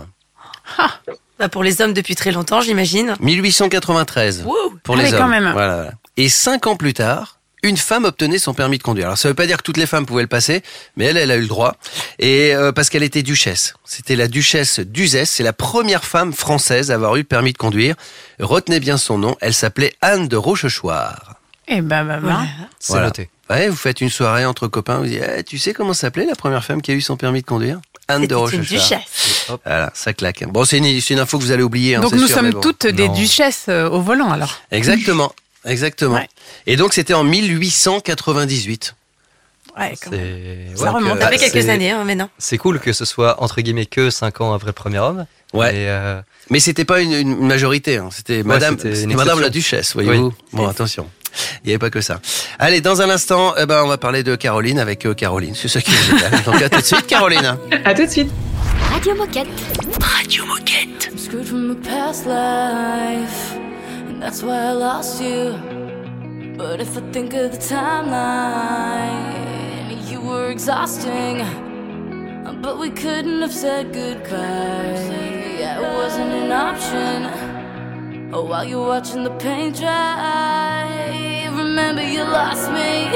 Bah, 1.39 1.49
pour 1.49 1.63
les 1.63 1.81
hommes 1.81 1.93
depuis 1.93 2.15
très 2.15 2.31
longtemps, 2.31 2.61
j'imagine. 2.61 3.15
1893 3.19 4.43
Wouh 4.45 4.53
pour 4.83 4.95
Ah 4.95 5.01
les 5.01 5.13
hommes. 5.15 5.19
quand 5.21 5.27
même. 5.29 5.51
Voilà. 5.53 5.91
Et 6.17 6.29
cinq 6.29 6.67
ans 6.67 6.75
plus 6.75 6.93
tard, 6.93 7.36
une 7.67 7.77
femme 7.77 8.05
obtenait 8.05 8.39
son 8.39 8.53
permis 8.53 8.77
de 8.77 8.83
conduire. 8.83 9.07
Alors 9.07 9.17
ça 9.17 9.27
veut 9.27 9.33
pas 9.35 9.45
dire 9.45 9.57
que 9.57 9.63
toutes 9.63 9.77
les 9.77 9.85
femmes 9.85 10.05
pouvaient 10.05 10.23
le 10.23 10.27
passer, 10.27 10.63
mais 10.95 11.05
elle, 11.05 11.17
elle 11.17 11.31
a 11.31 11.35
eu 11.35 11.41
le 11.41 11.47
droit. 11.47 11.75
Et 12.19 12.55
euh, 12.55 12.71
parce 12.71 12.89
qu'elle 12.89 13.03
était 13.03 13.23
duchesse. 13.23 13.73
C'était 13.85 14.15
la 14.15 14.27
duchesse 14.27 14.79
d'Uzès. 14.79 15.25
C'est 15.25 15.43
la 15.43 15.53
première 15.53 16.03
femme 16.03 16.33
française 16.33 16.89
à 16.91 16.95
avoir 16.95 17.15
eu 17.15 17.19
le 17.19 17.23
permis 17.25 17.53
de 17.53 17.57
conduire. 17.57 17.95
Retenez 18.39 18.79
bien 18.79 18.97
son 18.97 19.17
nom. 19.17 19.35
Elle 19.41 19.53
s'appelait 19.53 19.93
Anne 20.01 20.27
de 20.27 20.35
Rochechouart. 20.37 21.35
Eh 21.67 21.81
ben, 21.81 22.05
bah, 22.05 22.17
bah. 22.21 22.41
C'est 22.79 22.93
Voilà. 22.93 23.07
noté. 23.07 23.29
Ouais, 23.49 23.69
vous 23.69 23.75
faites 23.75 24.01
une 24.01 24.09
soirée 24.09 24.45
entre 24.45 24.67
copains, 24.67 24.97
vous 24.99 25.05
dites, 25.05 25.21
Eh, 25.37 25.43
tu 25.43 25.57
sais 25.57 25.73
comment 25.73 25.93
s'appelait 25.93 26.25
la 26.25 26.35
première 26.35 26.63
femme 26.65 26.81
qui 26.81 26.91
a 26.91 26.93
eu 26.93 27.01
son 27.01 27.15
permis 27.17 27.41
de 27.41 27.45
conduire? 27.45 27.79
Anne 28.09 28.25
de 28.25 28.35
Rochechouart. 28.35 28.65
duchesse. 28.65 29.49
Voilà, 29.65 29.91
ça 29.93 30.13
claque. 30.13 30.45
Bon, 30.47 30.63
c'est 30.63 30.77
une, 30.77 31.19
info 31.19 31.37
que 31.37 31.43
vous 31.43 31.51
allez 31.51 31.63
oublier. 31.63 31.95
hein, 31.95 31.99
Donc 32.01 32.13
nous 32.13 32.27
sûr, 32.27 32.37
sommes 32.37 32.51
bon. 32.51 32.61
toutes 32.61 32.87
des 32.87 33.07
Non. 33.09 33.13
duchesses 33.13 33.65
euh, 33.67 33.89
au 33.89 34.01
volant 34.01 34.31
alors. 34.31 34.61
Exactement, 34.71 35.33
exactement. 35.67 36.15
Ouais. 36.15 36.27
Et 36.65 36.75
donc 36.75 36.93
c'était 36.93 37.13
en 37.13 37.23
1898. 37.23 38.95
Ouais, 39.79 39.93
quand 40.03 40.09
même. 40.11 40.75
Ça 40.75 40.83
ouais, 40.85 40.89
remonte. 40.89 41.19
Ça 41.21 41.27
fait 41.29 41.37
quelques 41.37 41.61
c'est- 41.61 41.69
années, 41.69 41.91
hein, 41.91 42.03
mais 42.05 42.15
non. 42.15 42.29
C'est 42.39 42.57
cool 42.57 42.79
que 42.79 42.93
ce 42.93 43.05
soit 43.05 43.41
entre 43.43 43.61
guillemets 43.61 43.85
que 43.85 44.09
5 44.09 44.41
ans 44.41 44.53
après 44.53 44.67
le 44.67 44.73
premier 44.73 44.97
homme. 44.99 45.25
Ouais. 45.53 45.69
Et, 45.75 45.87
euh, 45.89 46.19
Mais 46.49 46.59
c'était 46.59 46.83
pas 46.85 46.99
une, 47.01 47.13
une 47.13 47.45
majorité, 47.45 47.97
hein. 47.97 48.09
c'était 48.11 48.41
Madame, 48.43 48.77
la 49.39 49.49
Duchesse, 49.49 49.93
voyez-vous. 49.93 50.27
Oui. 50.27 50.33
Bon, 50.53 50.67
attention. 50.67 51.07
Il 51.63 51.67
n'y 51.67 51.71
avait 51.73 51.79
pas 51.79 51.91
que 51.91 52.01
ça. 52.01 52.19
Allez, 52.57 52.81
dans 52.81 53.01
un 53.03 53.09
instant, 53.11 53.53
eh 53.57 53.67
ben, 53.67 53.83
on 53.83 53.87
va 53.87 53.97
parler 53.99 54.23
de 54.23 54.35
Caroline 54.35 54.79
avec 54.79 55.05
euh, 55.05 55.13
Caroline. 55.13 55.53
C'est 55.53 55.67
ça 55.67 55.79
qui 55.81 55.91
est 55.91 56.03
génial. 56.03 56.43
Donc 56.45 56.59
à 56.61 56.69
tout 56.69 56.79
de 56.81 56.85
suite, 56.85 57.05
Caroline. 57.05 57.57
À 57.85 57.93
tout 57.93 58.05
de 58.05 58.09
suite. 58.11 58.31
Radio 58.91 59.13
Moquette. 59.15 59.47
Radio 60.01 60.45
Moquette. 60.45 61.11
That's 64.19 64.41
why 64.43 64.57
I 64.57 64.71
lost 64.71 65.21
you. 65.21 65.53
But 66.57 66.81
if 66.81 66.97
I 66.97 67.01
think 67.11 67.33
of 67.33 67.51
the 67.51 67.57
timeline, 67.57 69.13
you 70.09 70.19
were 70.21 70.49
exhausting. 70.49 71.45
But 72.61 72.79
we 72.79 72.89
couldn't 72.89 73.41
have 73.41 73.53
said 73.53 73.93
goodbye. 73.93 74.97
Yeah, 75.59 75.79
it 75.79 75.93
wasn't 75.95 76.31
an 76.31 76.51
option. 76.51 78.33
Oh, 78.33 78.43
while 78.43 78.65
you're 78.65 78.85
watching 78.85 79.23
the 79.23 79.31
paint 79.31 79.77
dry, 79.77 81.47
remember 81.51 82.01
you 82.03 82.23
lost 82.23 82.71
me. 82.71 83.11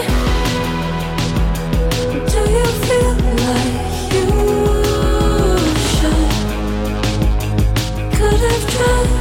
Do 2.32 2.42
you 2.58 2.68
feel 2.88 3.16
like 3.44 3.74
you 4.14 4.28
should? 5.96 6.32
Could 8.16 8.42
have 8.48 8.66
tried 8.70 9.21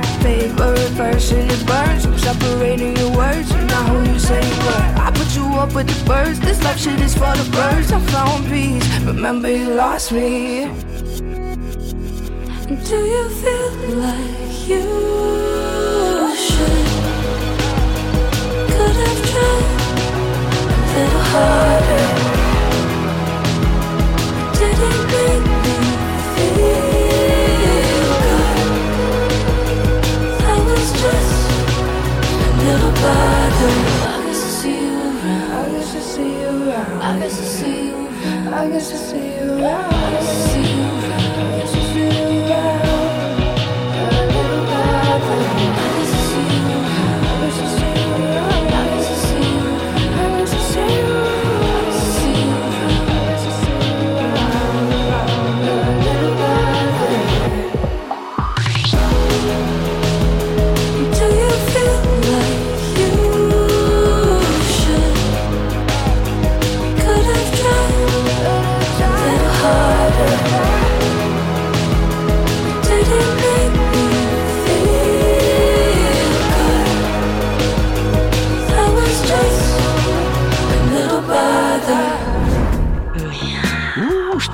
my 0.41 0.47
favorite 0.47 0.95
person. 0.95 1.49
It 1.49 1.65
burns, 1.65 2.05
I'm 2.05 2.17
separating 2.17 2.95
your 2.97 3.15
words. 3.15 3.49
You're 3.51 3.61
not 3.63 3.89
who 3.89 4.11
you 4.11 4.19
say 4.19 4.41
you 4.41 4.57
were. 4.65 5.01
I 5.05 5.11
put 5.13 5.35
you 5.35 5.45
up 5.59 5.73
with 5.73 5.87
the 5.87 6.05
birds. 6.05 6.39
This 6.39 6.63
life 6.63 6.79
shit 6.79 6.99
is 7.01 7.13
for 7.13 7.35
the 7.35 7.49
birds. 7.51 7.91
I 7.91 7.99
found 8.11 8.47
peace. 8.47 8.87
Remember, 9.03 9.49
you 9.49 9.73
lost 9.73 10.11
me. 10.11 10.65
Do 12.89 12.97
you 13.15 13.29
feel 13.41 13.71
like 13.97 14.67
you 14.67 14.85
should? 16.35 16.87
Could 18.71 18.95
have 19.03 19.21
tried 19.31 19.65
a 20.65 20.85
little 20.95 21.25
harder. 21.31 22.07
Didn't 24.57 25.01
make 25.11 25.45
me 25.63 25.75
feel 26.35 26.90
I 32.63 34.23
guess 34.25 34.43
I 34.43 34.45
see 34.45 34.81
you 34.81 34.99
around. 34.99 35.51
I 37.01 37.19
guess 37.19 37.35
I 37.35 37.43
see 37.43 37.87
you 37.87 38.07
around. 38.07 38.53
I 38.53 38.69
guess 38.69 38.91
I 38.91 38.95
see 38.95 39.35
you 39.35 39.53
around. 39.53 39.73
I 39.73 39.75
guess 40.11 40.21
I 40.29 40.35
see 40.35 40.61
you 40.61 40.81
around. 40.81 41.20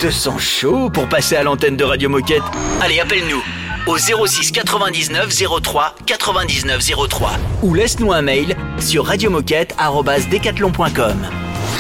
Te 0.08 0.14
sens 0.14 0.42
chaud 0.42 0.90
pour 0.90 1.10
passer 1.10 1.36
à 1.36 1.44
l'antenne 1.44 1.76
de 1.76 1.84
Radio 1.84 2.08
Moquette? 2.08 2.42
Allez, 2.82 3.02
appelle-nous 3.02 3.44
au 3.88 3.98
06 3.98 4.54
99 4.54 5.28
03 5.62 5.96
99 6.06 6.82
03 7.10 7.32
ou 7.62 7.74
laisse-nous 7.74 8.14
un 8.14 8.22
mail 8.22 8.56
sur 8.80 9.06
radiomoquette@decathlon.com. 9.06 11.28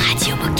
Radio 0.09 0.35
Moquette. 0.43 0.56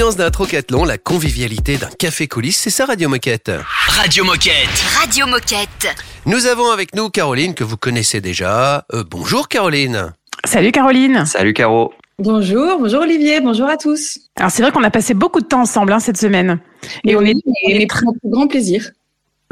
L'ambiance 0.00 0.16
d'un 0.16 0.30
trocathlon, 0.30 0.86
la 0.86 0.96
convivialité 0.96 1.76
d'un 1.76 1.90
café 1.98 2.26
coulis, 2.26 2.52
c'est 2.52 2.70
ça 2.70 2.86
Radio 2.86 3.10
Moquette. 3.10 3.50
Radio 3.86 4.24
Moquette. 4.24 4.82
Radio 4.98 5.26
Moquette. 5.26 5.94
Nous 6.24 6.46
avons 6.46 6.70
avec 6.70 6.94
nous 6.94 7.10
Caroline 7.10 7.52
que 7.52 7.64
vous 7.64 7.76
connaissez 7.76 8.22
déjà. 8.22 8.86
Euh, 8.94 9.04
bonjour 9.06 9.46
Caroline. 9.48 10.14
Salut 10.44 10.72
Caroline. 10.72 11.26
Salut 11.26 11.52
Caro. 11.52 11.92
Bonjour, 12.18 12.78
bonjour 12.78 13.02
Olivier, 13.02 13.42
bonjour 13.42 13.68
à 13.68 13.76
tous. 13.76 14.18
Alors 14.36 14.50
c'est 14.50 14.62
vrai 14.62 14.72
qu'on 14.72 14.84
a 14.84 14.90
passé 14.90 15.12
beaucoup 15.12 15.42
de 15.42 15.46
temps 15.46 15.60
ensemble 15.60 15.92
hein, 15.92 16.00
cette 16.00 16.16
semaine. 16.16 16.60
Et 17.04 17.14
on 17.14 17.20
est, 17.20 17.34
on 17.66 17.68
est 17.68 17.90
très 17.90 18.06
grand 18.24 18.46
plaisir. 18.46 18.92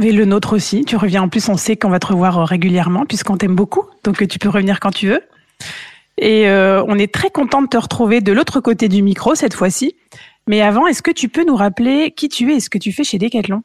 Et 0.02 0.12
le 0.12 0.24
nôtre 0.24 0.56
aussi. 0.56 0.86
Tu 0.86 0.96
reviens 0.96 1.24
en 1.24 1.28
plus, 1.28 1.46
on 1.50 1.58
sait 1.58 1.76
qu'on 1.76 1.90
va 1.90 1.98
te 1.98 2.06
revoir 2.06 2.38
euh, 2.38 2.44
régulièrement 2.44 3.04
puisqu'on 3.04 3.36
t'aime 3.36 3.54
beaucoup. 3.54 3.82
Donc 4.02 4.22
euh, 4.22 4.26
tu 4.26 4.38
peux 4.38 4.48
revenir 4.48 4.80
quand 4.80 4.92
tu 4.92 5.08
veux. 5.08 5.20
Et 6.18 6.48
euh, 6.48 6.82
on 6.88 6.98
est 6.98 7.12
très 7.12 7.30
content 7.30 7.62
de 7.62 7.68
te 7.68 7.76
retrouver 7.76 8.20
de 8.20 8.32
l'autre 8.32 8.60
côté 8.60 8.88
du 8.88 9.02
micro 9.02 9.34
cette 9.34 9.54
fois-ci. 9.54 9.94
Mais 10.48 10.62
avant, 10.62 10.86
est-ce 10.86 11.02
que 11.02 11.10
tu 11.10 11.28
peux 11.28 11.44
nous 11.44 11.56
rappeler 11.56 12.10
qui 12.10 12.30
tu 12.30 12.50
es 12.50 12.56
et 12.56 12.60
ce 12.60 12.70
que 12.70 12.78
tu 12.78 12.90
fais 12.90 13.04
chez 13.04 13.18
Decathlon? 13.18 13.62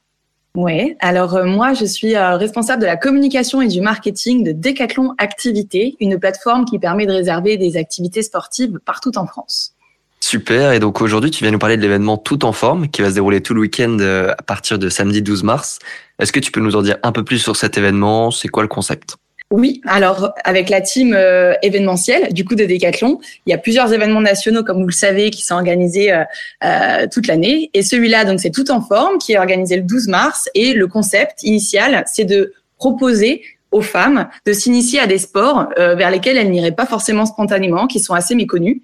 Ouais, 0.56 0.98
alors 1.00 1.34
euh, 1.36 1.46
moi 1.46 1.74
je 1.74 1.86
suis 1.86 2.16
euh, 2.16 2.36
responsable 2.36 2.82
de 2.82 2.86
la 2.86 2.98
communication 2.98 3.62
et 3.62 3.68
du 3.68 3.82
marketing 3.82 4.44
de 4.44 4.52
Decathlon 4.52 5.16
Activités, 5.18 5.96
une 6.00 6.20
plateforme 6.20 6.66
qui 6.66 6.78
permet 6.78 7.08
de 7.08 7.12
réserver 7.12 7.58
des 7.58 7.76
activités 7.76 8.22
sportives 8.22 8.78
partout 8.86 9.18
en 9.18 9.26
France. 9.26 9.74
Super, 10.20 10.74
et 10.74 10.80
donc 10.80 11.02
aujourd'hui 11.02 11.32
tu 11.32 11.44
viens 11.44 11.52
nous 11.52 11.58
parler 11.58 11.78
de 11.78 11.82
l'événement 11.82 12.18
Tout 12.18 12.46
en 12.46 12.52
forme 12.52 12.90
qui 12.90 13.02
va 13.02 13.10
se 13.10 13.16
dérouler 13.16 13.42
tout 13.42 13.56
le 13.56 13.62
week-end 13.62 13.98
euh, 14.00 14.34
à 14.38 14.44
partir 14.44 14.78
de 14.78 14.90
samedi 14.90 15.24
12 15.24 15.44
mars. 15.44 15.80
Est-ce 16.20 16.32
que 16.32 16.40
tu 16.40 16.52
peux 16.52 16.62
nous 16.62 16.76
en 16.76 16.84
dire 16.84 16.98
un 17.02 17.14
peu 17.14 17.24
plus 17.24 17.40
sur 17.40 17.56
cet 17.56 17.78
événement? 17.78 18.30
C'est 18.30 18.50
quoi 18.50 18.62
le 18.62 18.70
concept? 18.70 19.16
Oui, 19.52 19.82
alors 19.86 20.34
avec 20.44 20.70
la 20.70 20.82
team 20.82 21.14
euh, 21.14 21.54
événementielle 21.62 22.34
du 22.34 22.44
coup 22.44 22.56
de 22.56 22.66
Decathlon, 22.66 23.20
il 23.46 23.52
y 23.52 23.54
a 23.54 23.58
plusieurs 23.58 23.94
événements 23.94 24.22
nationaux 24.22 24.64
comme 24.64 24.80
vous 24.80 24.88
le 24.88 24.92
savez 24.92 25.30
qui 25.30 25.44
sont 25.44 25.54
organisés 25.54 26.12
euh, 26.12 26.24
euh, 26.64 27.08
toute 27.12 27.28
l'année 27.28 27.70
et 27.74 27.84
celui-là 27.84 28.26
donc 28.26 28.40
c'est 28.40 28.50
tout 28.50 28.72
en 28.72 28.82
forme 28.82 29.20
qui 29.20 29.34
est 29.34 29.38
organisé 29.38 29.76
le 29.76 29.84
12 29.84 30.08
mars 30.08 30.50
et 30.56 30.74
le 30.74 30.88
concept 30.88 31.44
initial 31.44 32.04
c'est 32.08 32.26
de 32.26 32.54
proposer 32.78 33.44
aux 33.74 33.82
femmes 33.82 34.30
de 34.46 34.54
s'initier 34.54 35.00
à 35.00 35.08
des 35.08 35.18
sports 35.18 35.68
euh, 35.78 35.96
vers 35.96 36.12
lesquels 36.12 36.38
elles 36.38 36.52
n'iraient 36.52 36.72
pas 36.72 36.86
forcément 36.86 37.26
spontanément, 37.26 37.88
qui 37.88 38.00
sont 38.00 38.14
assez 38.14 38.36
méconnus. 38.36 38.82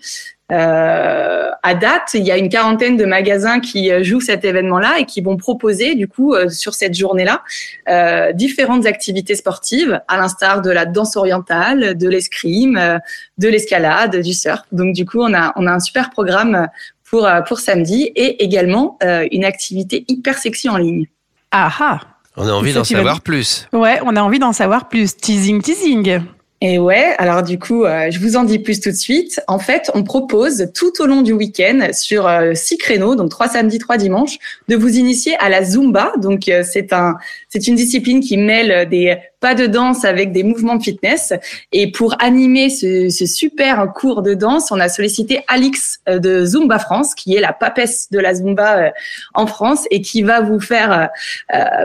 Euh, 0.52 1.52
à 1.62 1.76
date, 1.76 2.12
il 2.14 2.24
y 2.24 2.32
a 2.32 2.38
une 2.38 2.50
quarantaine 2.50 2.98
de 2.98 3.06
magasins 3.06 3.60
qui 3.60 3.92
euh, 3.92 4.04
jouent 4.04 4.22
cet 4.22 4.46
événement-là 4.46 5.00
et 5.00 5.06
qui 5.06 5.22
vont 5.22 5.38
proposer, 5.38 5.96
du 5.96 6.08
coup, 6.08 6.34
euh, 6.34 6.50
sur 6.50 6.74
cette 6.74 6.96
journée-là, 6.96 7.44
euh, 7.90 8.32
différentes 8.34 8.86
activités 8.86 9.36
sportives, 9.36 10.02
à 10.08 10.18
l'instar 10.18 10.62
de 10.62 10.72
la 10.72 10.86
danse 10.86 11.16
orientale, 11.18 11.96
de 11.98 12.10
l'escrime, 12.10 12.78
euh, 12.78 12.98
de 13.38 13.48
l'escalade, 13.48 14.18
du 14.18 14.34
surf. 14.34 14.62
Donc, 14.72 14.94
du 14.94 15.06
coup, 15.06 15.22
on 15.22 15.34
a, 15.34 15.54
on 15.56 15.68
a 15.68 15.72
un 15.72 15.80
super 15.80 16.10
programme 16.10 16.68
pour, 17.10 17.26
euh, 17.26 17.42
pour 17.42 17.60
samedi 17.60 18.12
et 18.16 18.44
également 18.44 18.98
euh, 19.04 19.28
une 19.32 19.44
activité 19.44 20.06
hyper 20.08 20.38
sexy 20.38 20.70
en 20.70 20.78
ligne. 20.78 21.08
Ah 21.52 21.72
ah 21.80 22.00
On 22.38 22.48
a 22.48 22.52
envie 22.52 22.74
d'en 22.74 22.84
savoir 22.84 23.22
plus. 23.22 23.68
Ouais, 23.74 24.00
on 24.04 24.16
a 24.16 24.22
envie 24.22 24.40
d'en 24.40 24.54
savoir 24.54 24.88
plus. 24.88 25.16
Teasing, 25.16 25.62
teasing. 25.62 26.22
Et 26.62 26.78
ouais, 26.78 27.16
alors 27.18 27.42
du 27.42 27.58
coup, 27.58 27.86
euh, 27.86 28.12
je 28.12 28.20
vous 28.20 28.36
en 28.36 28.44
dis 28.44 28.60
plus 28.60 28.82
tout 28.82 28.90
de 28.90 28.96
suite. 28.96 29.42
En 29.48 29.60
fait, 29.60 29.90
on 29.94 30.04
propose 30.04 30.68
tout 30.76 30.92
au 31.00 31.06
long 31.06 31.22
du 31.22 31.32
week-end 31.32 31.88
sur 31.94 32.28
euh, 32.28 32.52
six 32.54 32.78
créneaux, 32.78 33.16
donc 33.16 33.30
trois 33.30 33.48
samedis, 33.48 33.80
trois 33.80 33.96
dimanches, 33.96 34.38
de 34.68 34.76
vous 34.76 34.98
initier 34.98 35.38
à 35.40 35.48
la 35.48 35.64
Zumba. 35.64 36.12
Donc 36.18 36.50
euh, 36.50 36.64
c'est 36.70 36.92
un, 36.92 37.16
c'est 37.48 37.68
une 37.68 37.76
discipline 37.76 38.20
qui 38.20 38.36
mêle 38.36 38.90
des 38.90 39.16
pas 39.40 39.56
de 39.56 39.68
danse 39.68 40.04
avec 40.04 40.34
des 40.34 40.44
mouvements 40.44 40.76
de 40.76 40.84
fitness. 40.84 41.32
Et 41.72 41.94
pour 41.94 42.22
animer 42.22 42.70
ce, 42.70 43.08
ce 43.08 43.26
super 43.26 43.94
cours 43.96 44.22
de 44.22 44.34
danse, 44.34 44.70
on 44.70 44.82
a 44.82 44.90
sollicité 44.90 45.40
Alix 45.48 46.02
euh, 46.10 46.20
de 46.20 46.44
Zumba 46.44 46.78
France, 46.78 47.16
qui 47.16 47.36
est 47.38 47.40
la 47.40 47.54
papesse 47.54 48.10
de 48.12 48.20
la 48.20 48.36
Zumba 48.36 48.80
euh, 48.80 48.90
en 49.34 49.48
France 49.48 49.86
et 49.92 50.02
qui 50.02 50.24
va 50.24 50.42
vous 50.42 50.60
faire 50.60 51.10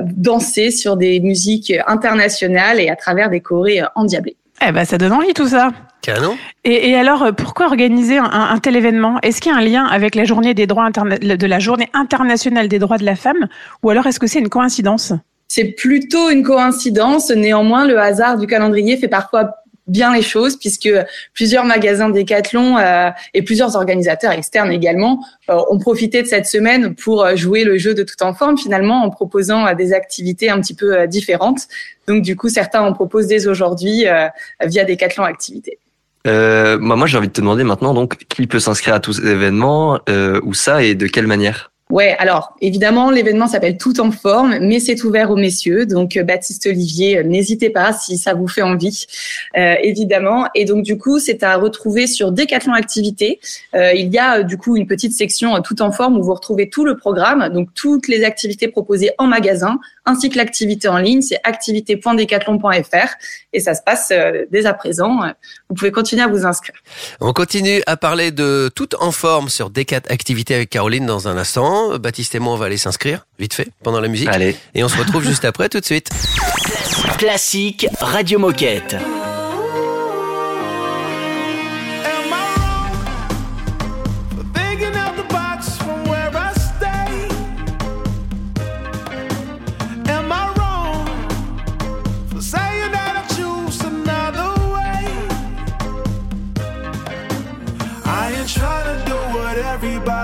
danser 0.02 0.72
sur 0.72 0.96
des 0.96 1.20
musiques 1.20 1.72
internationales 1.86 2.80
et 2.80 2.88
à 2.88 2.96
travers 2.96 3.30
des 3.30 3.40
chorés 3.40 3.80
endiablés. 3.94 4.36
Eh 4.66 4.72
ben, 4.72 4.84
ça 4.84 4.98
donne 4.98 5.12
envie 5.12 5.34
tout 5.34 5.48
ça. 5.48 5.70
Canon. 6.02 6.36
Et, 6.64 6.90
et 6.90 6.96
alors, 6.96 7.22
euh, 7.22 7.32
pourquoi 7.32 7.66
organiser 7.66 8.18
un, 8.18 8.24
un 8.24 8.58
tel 8.58 8.76
événement? 8.76 9.18
Est-ce 9.22 9.40
qu'il 9.40 9.52
y 9.52 9.54
a 9.54 9.58
un 9.58 9.62
lien 9.62 9.84
avec 9.84 10.14
la 10.14 10.24
journée 10.24 10.54
des 10.54 10.66
droits 10.66 10.84
interna- 10.84 11.18
de 11.18 11.46
la 11.46 11.58
journée 11.58 11.88
internationale 11.94 12.68
des 12.68 12.78
droits 12.78 12.98
de 12.98 13.04
la 13.04 13.16
femme, 13.16 13.48
ou 13.82 13.90
alors 13.90 14.06
est-ce 14.06 14.20
que 14.20 14.26
c'est 14.26 14.38
une 14.38 14.48
coïncidence? 14.48 15.12
C'est 15.48 15.72
plutôt 15.72 16.30
une 16.30 16.42
coïncidence. 16.42 17.30
Néanmoins, 17.30 17.86
le 17.86 17.98
hasard 17.98 18.38
du 18.38 18.46
calendrier 18.46 18.96
fait 18.96 19.08
parfois 19.08 19.50
bien 19.86 20.14
les 20.14 20.22
choses 20.22 20.56
puisque 20.56 20.88
plusieurs 21.34 21.64
magasins 21.64 22.08
Decathlon 22.08 22.78
euh, 22.78 23.10
et 23.34 23.42
plusieurs 23.42 23.76
organisateurs 23.76 24.32
externes 24.32 24.72
également 24.72 25.24
euh, 25.50 25.60
ont 25.70 25.78
profité 25.78 26.22
de 26.22 26.26
cette 26.26 26.46
semaine 26.46 26.94
pour 26.94 27.22
euh, 27.22 27.36
jouer 27.36 27.64
le 27.64 27.76
jeu 27.76 27.92
de 27.94 28.02
tout 28.02 28.22
en 28.22 28.32
forme 28.32 28.56
finalement 28.56 29.04
en 29.04 29.10
proposant 29.10 29.66
euh, 29.66 29.74
des 29.74 29.92
activités 29.92 30.48
un 30.48 30.60
petit 30.60 30.74
peu 30.74 30.96
euh, 30.96 31.06
différentes. 31.06 31.62
Donc 32.08 32.22
du 32.22 32.34
coup, 32.34 32.48
certains 32.48 32.80
en 32.82 32.92
proposent 32.92 33.26
dès 33.26 33.46
aujourd'hui 33.46 34.04
via 34.62 34.84
Decathlon 34.84 35.24
Activités. 35.24 35.78
euh, 36.26 36.78
moi, 36.78 37.06
j'ai 37.06 37.18
envie 37.18 37.28
de 37.28 37.32
te 37.32 37.40
demander 37.40 37.64
maintenant 37.64 37.94
donc 37.94 38.16
qui 38.28 38.46
peut 38.46 38.60
s'inscrire 38.60 38.94
à 38.94 39.00
tous 39.00 39.14
ces 39.14 39.26
événements, 39.26 40.00
où 40.42 40.54
ça 40.54 40.82
et 40.82 40.94
de 40.94 41.06
quelle 41.06 41.26
manière? 41.26 41.70
Ouais, 41.90 42.16
alors 42.18 42.56
évidemment, 42.62 43.10
l'événement 43.10 43.46
s'appelle 43.46 43.76
Tout 43.76 44.00
en 44.00 44.10
forme, 44.10 44.58
mais 44.58 44.80
c'est 44.80 45.04
ouvert 45.04 45.30
aux 45.30 45.36
messieurs. 45.36 45.84
Donc, 45.84 46.16
euh, 46.16 46.22
Baptiste 46.22 46.66
Olivier, 46.66 47.18
euh, 47.18 47.22
n'hésitez 47.22 47.68
pas 47.68 47.92
si 47.92 48.16
ça 48.16 48.32
vous 48.32 48.48
fait 48.48 48.62
envie, 48.62 49.04
euh, 49.58 49.74
évidemment. 49.82 50.46
Et 50.54 50.64
donc, 50.64 50.82
du 50.82 50.96
coup, 50.96 51.18
c'est 51.18 51.42
à 51.42 51.56
retrouver 51.56 52.06
sur 52.06 52.32
Décathlon 52.32 52.72
Activités. 52.72 53.38
Il 53.74 54.12
y 54.12 54.18
a 54.18 54.42
du 54.42 54.56
coup 54.56 54.76
une 54.76 54.86
petite 54.86 55.12
section 55.12 55.60
Tout 55.60 55.82
en 55.82 55.92
forme 55.92 56.16
où 56.16 56.22
vous 56.22 56.34
retrouvez 56.34 56.70
tout 56.70 56.86
le 56.86 56.96
programme, 56.96 57.50
donc 57.50 57.68
toutes 57.74 58.08
les 58.08 58.24
activités 58.24 58.68
proposées 58.68 59.10
en 59.18 59.26
magasin, 59.26 59.78
ainsi 60.06 60.30
que 60.30 60.36
l'activité 60.36 60.88
en 60.88 60.98
ligne. 60.98 61.22
C'est 61.22 61.40
activité.decathlon.fr 61.44 63.08
et 63.52 63.60
ça 63.60 63.74
se 63.74 63.82
passe 63.82 64.08
euh, 64.10 64.44
dès 64.50 64.66
à 64.66 64.74
présent. 64.74 65.20
Vous 65.68 65.74
pouvez 65.74 65.92
continuer 65.92 66.22
à 66.22 66.28
vous 66.28 66.46
inscrire. 66.46 66.76
On 67.20 67.32
continue 67.32 67.82
à 67.86 67.96
parler 67.96 68.30
de 68.30 68.70
tout 68.74 68.94
en 69.00 69.12
forme 69.12 69.48
sur 69.48 69.70
Decat 69.70 70.02
Activité 70.08 70.54
avec 70.54 70.70
Caroline 70.70 71.06
dans 71.06 71.28
un 71.28 71.36
instant. 71.36 71.98
Baptiste 71.98 72.34
et 72.34 72.38
moi, 72.38 72.54
on 72.54 72.56
va 72.56 72.66
aller 72.66 72.76
s'inscrire, 72.76 73.26
vite 73.38 73.54
fait, 73.54 73.68
pendant 73.82 74.00
la 74.00 74.08
musique. 74.08 74.28
Allez. 74.28 74.56
Et 74.74 74.84
on 74.84 74.88
se 74.88 74.98
retrouve 74.98 75.24
juste 75.24 75.44
après, 75.44 75.68
tout 75.68 75.80
de 75.80 75.84
suite. 75.84 76.10
Classique 77.18 77.86
Radio 78.00 78.38
Moquette. 78.38 78.96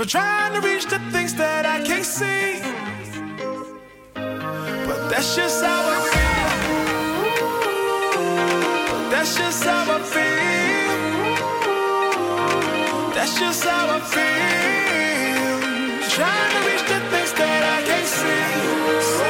for 0.00 0.06
trying 0.06 0.54
to 0.54 0.60
reach 0.66 0.86
the 0.86 0.98
things 1.12 1.34
that 1.34 1.66
I 1.66 1.82
can't 1.84 2.06
see? 2.06 2.62
But 4.14 5.10
that's 5.10 5.36
just 5.36 5.62
how 5.62 5.82
I 5.94 6.00
feel. 6.12 6.40
That's 9.10 9.36
just 9.36 9.62
how 9.62 9.96
I 9.96 10.00
feel. 10.14 11.24
That's 13.14 13.38
just 13.38 13.62
how 13.62 13.96
I 13.96 14.00
feel. 14.14 14.48
Trying 16.16 16.50
to 16.54 16.60
reach 16.68 16.84
the 16.92 17.00
things 17.10 17.32
that 17.34 17.62
I 17.76 17.82
can't 17.88 18.06
see. 18.06 19.29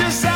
Yeah. 0.00 0.31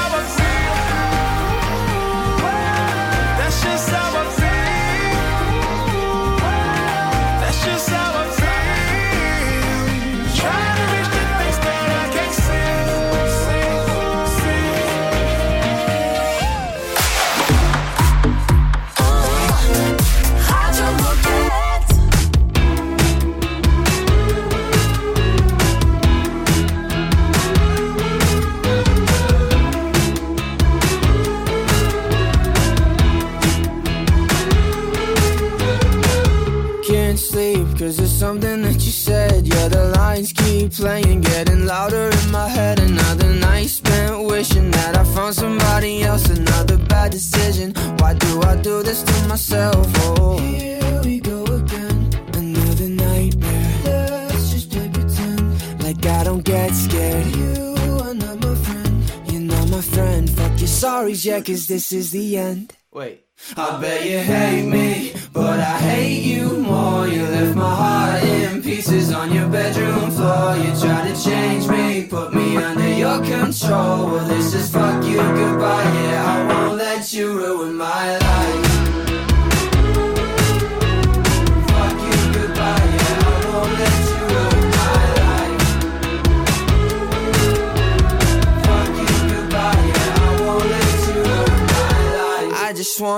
Playing, 40.77 41.23
getting 41.23 41.65
louder 41.65 42.11
in 42.11 42.31
my 42.31 42.49
head. 42.49 42.79
Another 42.79 43.33
night 43.33 43.69
spent 43.69 44.25
wishing 44.25 44.71
that 44.71 44.97
I 44.97 45.05
found 45.05 45.35
somebody 45.35 46.03
else. 46.03 46.29
Another 46.29 46.77
bad 46.77 47.13
decision. 47.13 47.73
Why 47.99 48.15
do 48.15 48.43
I 48.43 48.57
do 48.57 48.83
this 48.83 49.03
to 49.03 49.29
myself? 49.29 49.87
Oh, 50.05 50.39
here 50.39 51.01
we 51.05 51.21
go 51.21 51.45
again. 51.45 52.11
Another 52.35 52.89
nightmare. 52.89 53.81
Let's 53.85 54.53
just 54.53 54.71
play 54.71 54.89
pretend 54.89 55.83
like 55.83 56.05
I 56.05 56.25
don't 56.25 56.45
get 56.45 56.71
scared. 56.75 57.27
You 57.37 57.99
are 58.05 58.15
not 58.15 58.41
my 58.41 58.55
friend. 58.55 59.13
You're 59.31 59.43
not 59.43 59.69
my 59.71 59.81
friend. 59.81 60.29
Fuck 60.31 60.59
your 60.61 60.69
sorries, 60.69 61.25
yeah, 61.25 61.41
cause 61.41 61.67
this 61.67 61.93
is 61.93 62.11
the 62.11 62.37
end. 62.37 62.75
Wait. 62.93 63.26
I 63.59 63.81
bet 63.81 64.05
you 64.05 64.19
hate 64.19 64.67
me, 64.67 65.15
but 65.33 65.59
I 65.59 65.79
hate 65.79 66.23
you 66.25 66.59
more. 66.59 67.09
You 67.09 67.23
left 67.23 67.57
my 67.57 67.75
heart 67.75 68.23
in 68.23 68.63
pieces 68.63 69.15
on 69.15 69.33
your 69.33 69.49
bedroom 69.49 70.11
floor. 70.11 70.57
You 70.57 70.79
tried 70.79 71.09
to 71.09 71.25
change 71.25 71.67
me, 71.67 72.07
put 72.07 72.35
me 72.35 72.59
under 72.59 72.93
your 72.93 73.17
control. 73.25 74.11
Well, 74.11 74.29
this 74.29 74.53
is 74.53 74.71
fuck 74.71 75.03
you 75.07 75.17
goodbye. 75.17 75.85
Yeah, 75.85 76.06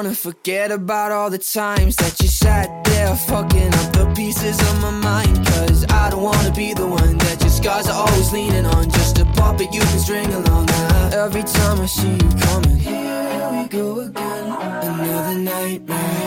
wanna 0.09 0.17
forget 0.17 0.71
about 0.71 1.13
all 1.13 1.29
the 1.29 1.37
times 1.37 1.95
that 1.97 2.19
you 2.19 2.29
sat 2.29 2.83
there 2.85 3.15
fucking 3.15 3.75
up 3.75 3.93
the 3.93 4.11
pieces 4.17 4.59
of 4.59 4.81
my 4.81 4.91
mind. 4.91 5.37
Cause 5.49 5.85
I 5.91 6.09
don't 6.09 6.23
wanna 6.23 6.51
be 6.53 6.73
the 6.73 6.87
one 6.87 7.19
that 7.19 7.39
your 7.43 7.51
scars 7.51 7.87
are 7.89 8.09
always 8.09 8.33
leaning 8.33 8.65
on. 8.65 8.89
Just 8.91 9.19
a 9.19 9.27
puppet 9.37 9.69
you 9.71 9.81
can 9.81 9.99
string 9.99 10.33
along. 10.33 10.65
Now, 10.67 11.25
every 11.25 11.43
time 11.43 11.81
I 11.81 11.87
see 11.87 12.11
you 12.11 12.31
coming, 12.47 12.79
here 12.79 13.49
we 13.53 13.69
go 13.69 14.01
again. 14.01 14.47
Another 14.89 15.39
nightmare. 15.39 16.21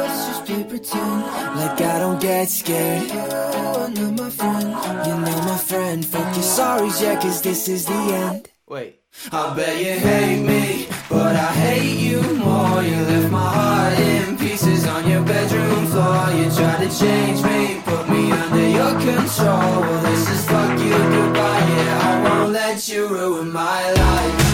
Let's 0.00 0.26
just 0.28 0.44
play 0.46 0.64
pretend 0.64 1.20
like 1.60 1.80
I 1.82 1.98
don't 1.98 2.20
get 2.20 2.48
scared. 2.48 3.02
You 3.02 3.18
are 3.20 3.90
not 3.90 4.12
my 4.22 4.30
friend, 4.30 4.68
you're 5.06 5.22
not 5.28 5.40
my 5.44 5.58
friend. 5.58 6.06
Fuck 6.06 6.34
your 6.36 6.48
sorries, 6.56 7.02
yeah, 7.02 7.20
cause 7.20 7.42
this 7.42 7.68
is 7.68 7.84
the 7.84 8.00
end. 8.24 8.48
Wait. 8.66 9.05
I 9.32 9.54
bet 9.56 9.78
you 9.78 9.92
hate 9.98 10.42
me, 10.42 10.88
but 11.08 11.34
I 11.34 11.52
hate 11.52 11.98
you 11.98 12.22
more. 12.36 12.82
You 12.82 12.96
left 12.96 13.30
my 13.30 13.38
heart 13.38 13.98
in 13.98 14.38
pieces 14.38 14.86
on 14.86 15.08
your 15.08 15.22
bedroom 15.24 15.86
floor. 15.86 16.30
You 16.30 16.50
tried 16.50 16.88
to 16.88 16.98
change 16.98 17.42
me, 17.42 17.82
put 17.84 18.08
me 18.08 18.30
under 18.30 18.68
your 18.68 18.92
control. 18.92 19.80
Well, 19.80 20.02
this 20.02 20.30
is 20.30 20.44
fuck 20.46 20.78
you 20.78 20.90
goodbye. 20.90 21.66
Yeah, 21.76 22.00
I 22.02 22.22
won't 22.28 22.52
let 22.52 22.88
you 22.88 23.08
ruin 23.08 23.50
my 23.50 23.92
life. 23.92 24.45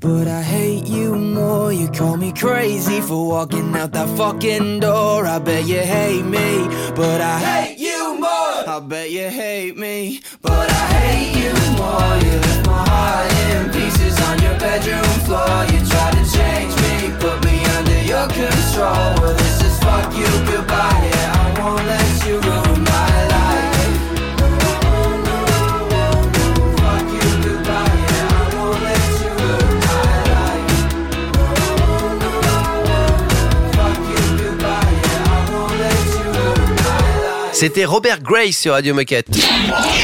But 0.00 0.28
I 0.28 0.42
hate 0.42 0.86
you 0.86 1.14
more. 1.14 1.72
You 1.72 1.88
call 1.88 2.16
me 2.16 2.32
crazy 2.32 3.00
for 3.00 3.28
walking 3.28 3.74
out 3.76 3.92
that 3.92 4.08
fucking 4.16 4.80
door. 4.80 5.26
I 5.26 5.38
bet 5.38 5.66
you 5.66 5.80
hate 5.80 6.24
me, 6.24 6.68
but 6.94 7.20
I 7.20 7.38
hate 7.38 7.78
you 7.78 8.18
more. 8.20 8.28
I 8.74 8.80
bet 8.86 9.10
you 9.10 9.28
hate 9.28 9.76
me, 9.76 10.20
but 10.42 10.70
I 10.70 10.84
hate 10.98 11.36
you 11.42 11.52
more. 11.78 12.14
You 12.24 12.38
left 12.46 12.66
my 12.66 12.84
heart 12.90 13.32
in 13.50 13.70
pieces 13.72 14.20
on 14.28 14.42
your 14.42 14.58
bedroom 14.58 15.12
floor. 15.26 15.64
You 15.72 15.80
tried 15.86 16.14
to 16.18 16.24
change 16.36 16.74
me, 16.84 17.16
put 17.20 17.44
me 17.44 17.64
under 17.76 18.02
your 18.02 18.26
control. 18.28 19.08
Well, 19.20 19.34
this 19.34 19.62
is 19.62 19.78
fuck 19.80 20.12
you 20.14 20.30
goodbye. 20.50 21.10
Yeah, 21.10 21.42
I 21.42 21.60
won't 21.60 21.84
let 21.86 22.26
you 22.26 22.40
ruin 22.40 22.65
C'était 37.58 37.86
Robert 37.86 38.20
Gray 38.20 38.52
sur 38.52 38.74
Radio 38.74 38.92
Moquette. 38.92 39.28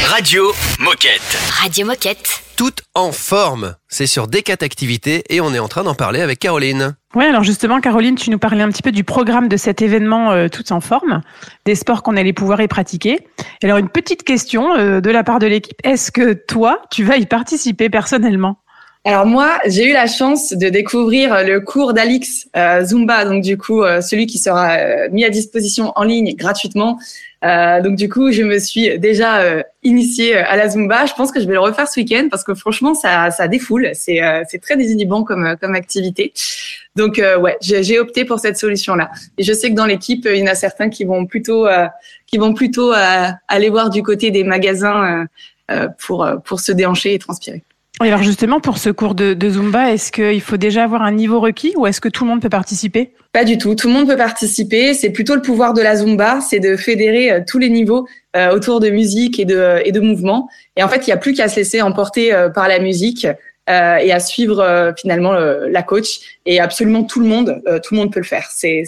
Radio 0.07 0.53
Moquette. 0.81 1.21
Radio 1.61 1.85
Moquette. 1.85 2.43
Toute 2.57 2.81
en 2.95 3.13
forme. 3.13 3.75
C'est 3.89 4.07
sur 4.07 4.27
D4 4.27 4.65
Activités 4.65 5.23
et 5.29 5.43
on 5.43 5.53
est 5.53 5.59
en 5.59 5.69
train 5.69 5.83
d'en 5.83 5.95
parler 5.95 6.23
avec 6.23 6.39
Caroline. 6.39 6.97
Oui, 7.15 7.27
alors 7.27 7.45
justement, 7.45 7.83
Caroline, 7.83 8.15
tu 8.15 8.31
nous 8.31 8.39
parlais 8.39 8.63
un 8.63 8.71
petit 8.71 8.81
peu 8.81 8.91
du 8.91 9.05
programme 9.05 9.49
de 9.49 9.59
cet 9.59 9.83
événement 9.83 10.33
euh, 10.33 10.49
Tout 10.49 10.73
en 10.73 10.81
forme, 10.81 11.21
des 11.67 11.75
sports 11.75 12.03
qu'on 12.03 12.17
allait 12.17 12.33
pouvoir 12.33 12.63
y 12.63 12.69
pratiquer. 12.69 13.19
Et 13.61 13.67
alors, 13.67 13.77
une 13.77 13.91
petite 13.91 14.25
question 14.25 14.75
euh, 14.75 15.03
de 15.03 15.11
la 15.11 15.23
part 15.23 15.39
de 15.39 15.47
l'équipe. 15.47 15.77
Est-ce 15.85 16.11
que 16.11 16.33
toi, 16.33 16.81
tu 16.91 17.05
vas 17.05 17.19
y 17.19 17.27
participer 17.27 17.91
personnellement? 17.91 18.63
Alors 19.05 19.27
moi, 19.27 19.59
j'ai 19.67 19.91
eu 19.91 19.93
la 19.93 20.07
chance 20.07 20.53
de 20.53 20.69
découvrir 20.69 21.43
le 21.43 21.61
cours 21.61 21.93
d'Alix 21.93 22.47
euh, 22.57 22.85
Zumba, 22.85 23.25
donc 23.25 23.43
du 23.43 23.59
coup 23.59 23.83
euh, 23.83 24.01
celui 24.01 24.27
qui 24.27 24.39
sera 24.39 24.77
euh, 24.77 25.09
mis 25.11 25.25
à 25.25 25.31
disposition 25.31 25.93
en 25.97 26.05
ligne 26.05 26.37
gratuitement. 26.37 26.99
Euh, 27.45 27.81
donc 27.81 27.97
du 27.97 28.09
coup, 28.09 28.31
je 28.31 28.43
me 28.43 28.59
suis 28.59 28.99
déjà 28.99 29.41
euh, 29.41 29.63
initiée 29.83 30.37
à 30.37 30.57
la 30.57 30.69
Zumba. 30.69 31.07
Je 31.07 31.15
pense 31.15 31.33
que 31.33 31.41
je 31.41 31.47
vais 31.47 31.55
le 31.55 31.61
refaire 31.61 31.89
ce 31.89 31.99
week-end 31.99 32.29
parce 32.31 32.45
que 32.45 32.55
franchement, 32.55 32.95
ça, 32.95 33.31
ça 33.31 33.49
défoule. 33.49 33.91
C'est 33.95 34.23
euh, 34.23 34.45
très 34.61 34.77
désinhibant 34.77 35.25
comme 35.25 35.57
comme 35.61 35.75
activité. 35.75 36.33
Donc 36.95 37.19
euh, 37.19 37.39
ouais, 37.39 37.57
j'ai 37.61 37.99
opté 37.99 38.25
pour 38.25 38.39
cette 38.39 38.57
solution-là. 38.57 39.11
Et 39.39 39.43
je 39.43 39.53
sais 39.53 39.71
que 39.71 39.75
dans 39.75 39.87
l'équipe, 39.87 40.27
il 40.31 40.39
y 40.39 40.43
en 40.43 40.47
a 40.47 40.55
certains 40.55 40.89
qui 40.89 41.05
vont 41.05 41.27
plutôt 41.27 41.67
euh, 41.67 41.87
qui 42.27 42.39
vont 42.39 42.55
plutôt 42.55 42.93
euh, 42.93 43.29
aller 43.49 43.71
voir 43.71 43.91
du 43.91 44.03
côté 44.03 44.31
des 44.31 44.45
magasins 44.45 45.05
euh, 45.05 45.27
euh, 45.71 45.89
pour 45.99 46.25
euh, 46.25 46.37
pour 46.37 46.61
se 46.61 46.73
déhancher 46.73 47.15
et 47.15 47.19
transpirer. 47.19 47.63
Et 48.03 48.09
alors 48.09 48.23
justement, 48.23 48.59
pour 48.59 48.79
ce 48.79 48.91
cours 48.91 49.15
de, 49.15 49.35
de 49.35 49.51
Zumba, 49.51 49.93
est-ce 49.93 50.11
qu'il 50.11 50.41
faut 50.41 50.57
déjà 50.57 50.85
avoir 50.85 51.03
un 51.03 51.13
niveau 51.13 51.39
requis 51.41 51.75
ou 51.77 51.87
est-ce 51.87 52.01
que 52.01 52.09
tout 52.09 52.25
le 52.25 52.31
monde 52.31 52.41
peut 52.41 52.49
participer? 52.49 53.13
Pas 53.33 53.45
du 53.45 53.59
tout. 53.59 53.75
Tout 53.75 53.87
le 53.89 53.95
monde 53.95 54.09
peut 54.09 54.17
participer. 54.17 54.93
C'est 54.95 55.11
plutôt 55.11 55.35
le 55.35 55.43
pouvoir 55.43 55.73
de 55.73 55.83
la 55.83 55.97
Zumba, 55.97 56.41
c'est 56.41 56.59
de 56.59 56.77
fédérer 56.77 57.31
euh, 57.31 57.41
tous 57.47 57.59
les 57.59 57.71
niveaux 57.71 58.09
euh, 58.35 58.55
autour 58.55 58.81
de 58.81 58.91
musique 58.91 59.39
et 59.39 59.45
de, 59.45 59.81
et 59.85 59.93
de 59.93 60.01
mouvement. 60.01 60.49
Et 60.77 60.83
en 60.83 60.89
fait, 60.89 61.07
il 61.07 61.11
n'y 61.11 61.13
a 61.13 61.17
plus 61.17 61.33
qu'à 61.35 61.49
se 61.49 61.57
laisser 61.57 61.81
emporter 61.81 62.35
euh, 62.35 62.49
par 62.49 62.67
la 62.67 62.79
musique 62.81 63.27
euh, 63.71 63.97
et 63.97 64.11
à 64.11 64.19
suivre 64.21 64.59
euh, 64.61 64.93
finalement 64.99 65.33
le- 65.35 65.69
la 65.71 65.83
coach. 65.83 66.39
Et 66.45 66.61
absolument 66.61 67.05
tout 67.05 67.21
le 67.21 67.27
monde, 67.27 67.63
euh, 67.69 67.79
tout 67.79 67.95
le 67.95 68.01
monde 68.01 68.13
peut 68.13 68.21
le 68.21 68.27
faire. 68.27 68.49
C'est, 68.51 68.83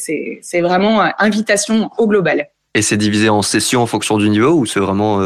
vraiment 0.61 1.03
euh, 1.03 1.09
invitation 1.19 1.91
au 1.99 2.09
global. 2.09 2.49
Et 2.75 2.83
c'est 2.83 2.97
divisé 2.97 3.29
en 3.29 3.43
sessions 3.43 3.83
en 3.83 3.87
fonction 3.87 4.19
du 4.19 4.29
niveau 4.29 4.51
ou 4.51 4.67
c'est 4.67 4.81
vraiment 4.81 5.21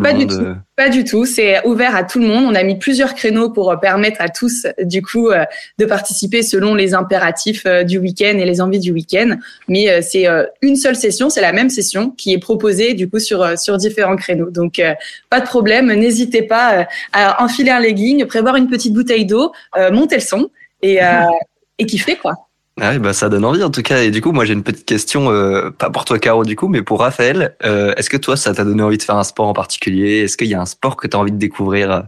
euh, 0.00 0.02
le 0.02 0.10
Pas 0.10 0.12
du 0.18 0.26
tout. 0.26 0.34
euh, 0.34 0.54
Pas 0.76 0.88
du 0.88 1.04
tout. 1.04 1.24
C'est 1.24 1.66
ouvert 1.66 1.94
à 1.96 2.04
tout 2.04 2.18
le 2.18 2.26
monde. 2.26 2.44
On 2.46 2.54
a 2.54 2.62
mis 2.62 2.78
plusieurs 2.78 3.14
créneaux 3.14 3.50
pour 3.50 3.70
euh, 3.70 3.76
permettre 3.76 4.20
à 4.20 4.28
tous, 4.28 4.66
du 4.82 5.02
coup, 5.02 5.30
euh, 5.30 5.44
de 5.78 5.84
participer 5.84 6.42
selon 6.42 6.74
les 6.74 6.94
impératifs 6.94 7.64
euh, 7.66 7.84
du 7.84 7.98
week-end 7.98 8.36
et 8.38 8.44
les 8.44 8.60
envies 8.60 8.78
du 8.80 8.92
week-end. 8.92 9.36
Mais 9.68 9.90
euh, 9.90 10.00
c'est 10.02 10.26
euh, 10.26 10.44
une 10.62 10.76
seule 10.76 10.96
session, 10.96 11.30
c'est 11.30 11.40
la 11.40 11.52
même 11.52 11.70
session 11.70 12.10
qui 12.10 12.32
est 12.32 12.38
proposée, 12.38 12.94
du 12.94 13.08
coup, 13.08 13.18
sur, 13.18 13.42
euh, 13.42 13.56
sur 13.56 13.76
différents 13.76 14.16
créneaux. 14.16 14.50
Donc, 14.50 14.78
euh, 14.78 14.94
pas 15.30 15.40
de 15.40 15.46
problème. 15.46 15.92
N'hésitez 15.92 16.42
pas 16.42 16.80
euh, 16.80 16.84
à 17.12 17.42
enfiler 17.42 17.70
un 17.70 17.80
legging, 17.80 18.24
prévoir 18.26 18.56
une 18.56 18.68
petite 18.68 18.92
bouteille 18.92 19.26
d'eau, 19.26 19.52
euh, 19.76 19.90
monter 19.90 20.16
le 20.16 20.20
son 20.22 20.50
et, 20.82 21.02
euh, 21.02 21.22
et 21.78 21.86
kiffer, 21.86 22.16
quoi. 22.16 22.48
Ouais, 22.80 22.98
bah 22.98 23.12
ça 23.12 23.28
donne 23.28 23.44
envie 23.44 23.62
en 23.62 23.70
tout 23.70 23.82
cas. 23.82 24.02
Et 24.02 24.10
du 24.10 24.22
coup, 24.22 24.32
moi 24.32 24.44
j'ai 24.46 24.54
une 24.54 24.62
petite 24.62 24.86
question, 24.86 25.30
euh, 25.30 25.70
pas 25.70 25.90
pour 25.90 26.04
toi 26.06 26.18
Caro 26.18 26.44
du 26.44 26.56
coup, 26.56 26.68
mais 26.68 26.82
pour 26.82 27.00
Raphaël. 27.00 27.54
Euh, 27.64 27.92
Est-ce 27.96 28.08
que 28.08 28.16
toi, 28.16 28.36
ça 28.36 28.54
t'a 28.54 28.64
donné 28.64 28.82
envie 28.82 28.96
de 28.98 29.02
faire 29.02 29.16
un 29.16 29.24
sport 29.24 29.46
en 29.46 29.52
particulier? 29.52 30.20
Est-ce 30.20 30.36
qu'il 30.38 30.48
y 30.48 30.54
a 30.54 30.60
un 30.60 30.66
sport 30.66 30.96
que 30.96 31.06
tu 31.06 31.16
as 31.16 31.20
envie 31.20 31.32
de 31.32 31.36
découvrir 31.36 31.90
euh, 31.92 32.00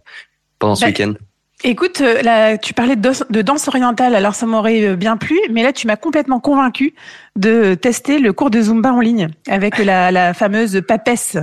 pendant 0.59 0.75
ce 0.75 0.81
Bah, 0.83 0.87
week-end? 0.87 1.15
Écoute, 1.67 2.01
là, 2.01 2.59
tu 2.59 2.75
parlais 2.75 2.97
de 2.97 3.43
danse, 3.43 3.69
orientale, 3.69 4.15
alors 4.15 4.35
ça 4.35 4.45
m'aurait 4.45 4.97
bien 4.97 5.17
plu, 5.17 5.39
mais 5.51 5.63
là, 5.63 5.73
tu 5.73 5.87
m'as 5.87 5.97
complètement 5.97 6.39
convaincu 6.39 6.95
de 7.37 7.73
tester 7.75 8.19
le 8.19 8.35
cours 8.35 8.51
de 8.51 8.61
Zumba 8.61 8.93
en 8.93 9.01
ligne 9.01 9.29
avec 9.49 9.79
la, 9.79 10.11
la 10.11 10.35
fameuse 10.35 10.83
papesse 10.87 11.39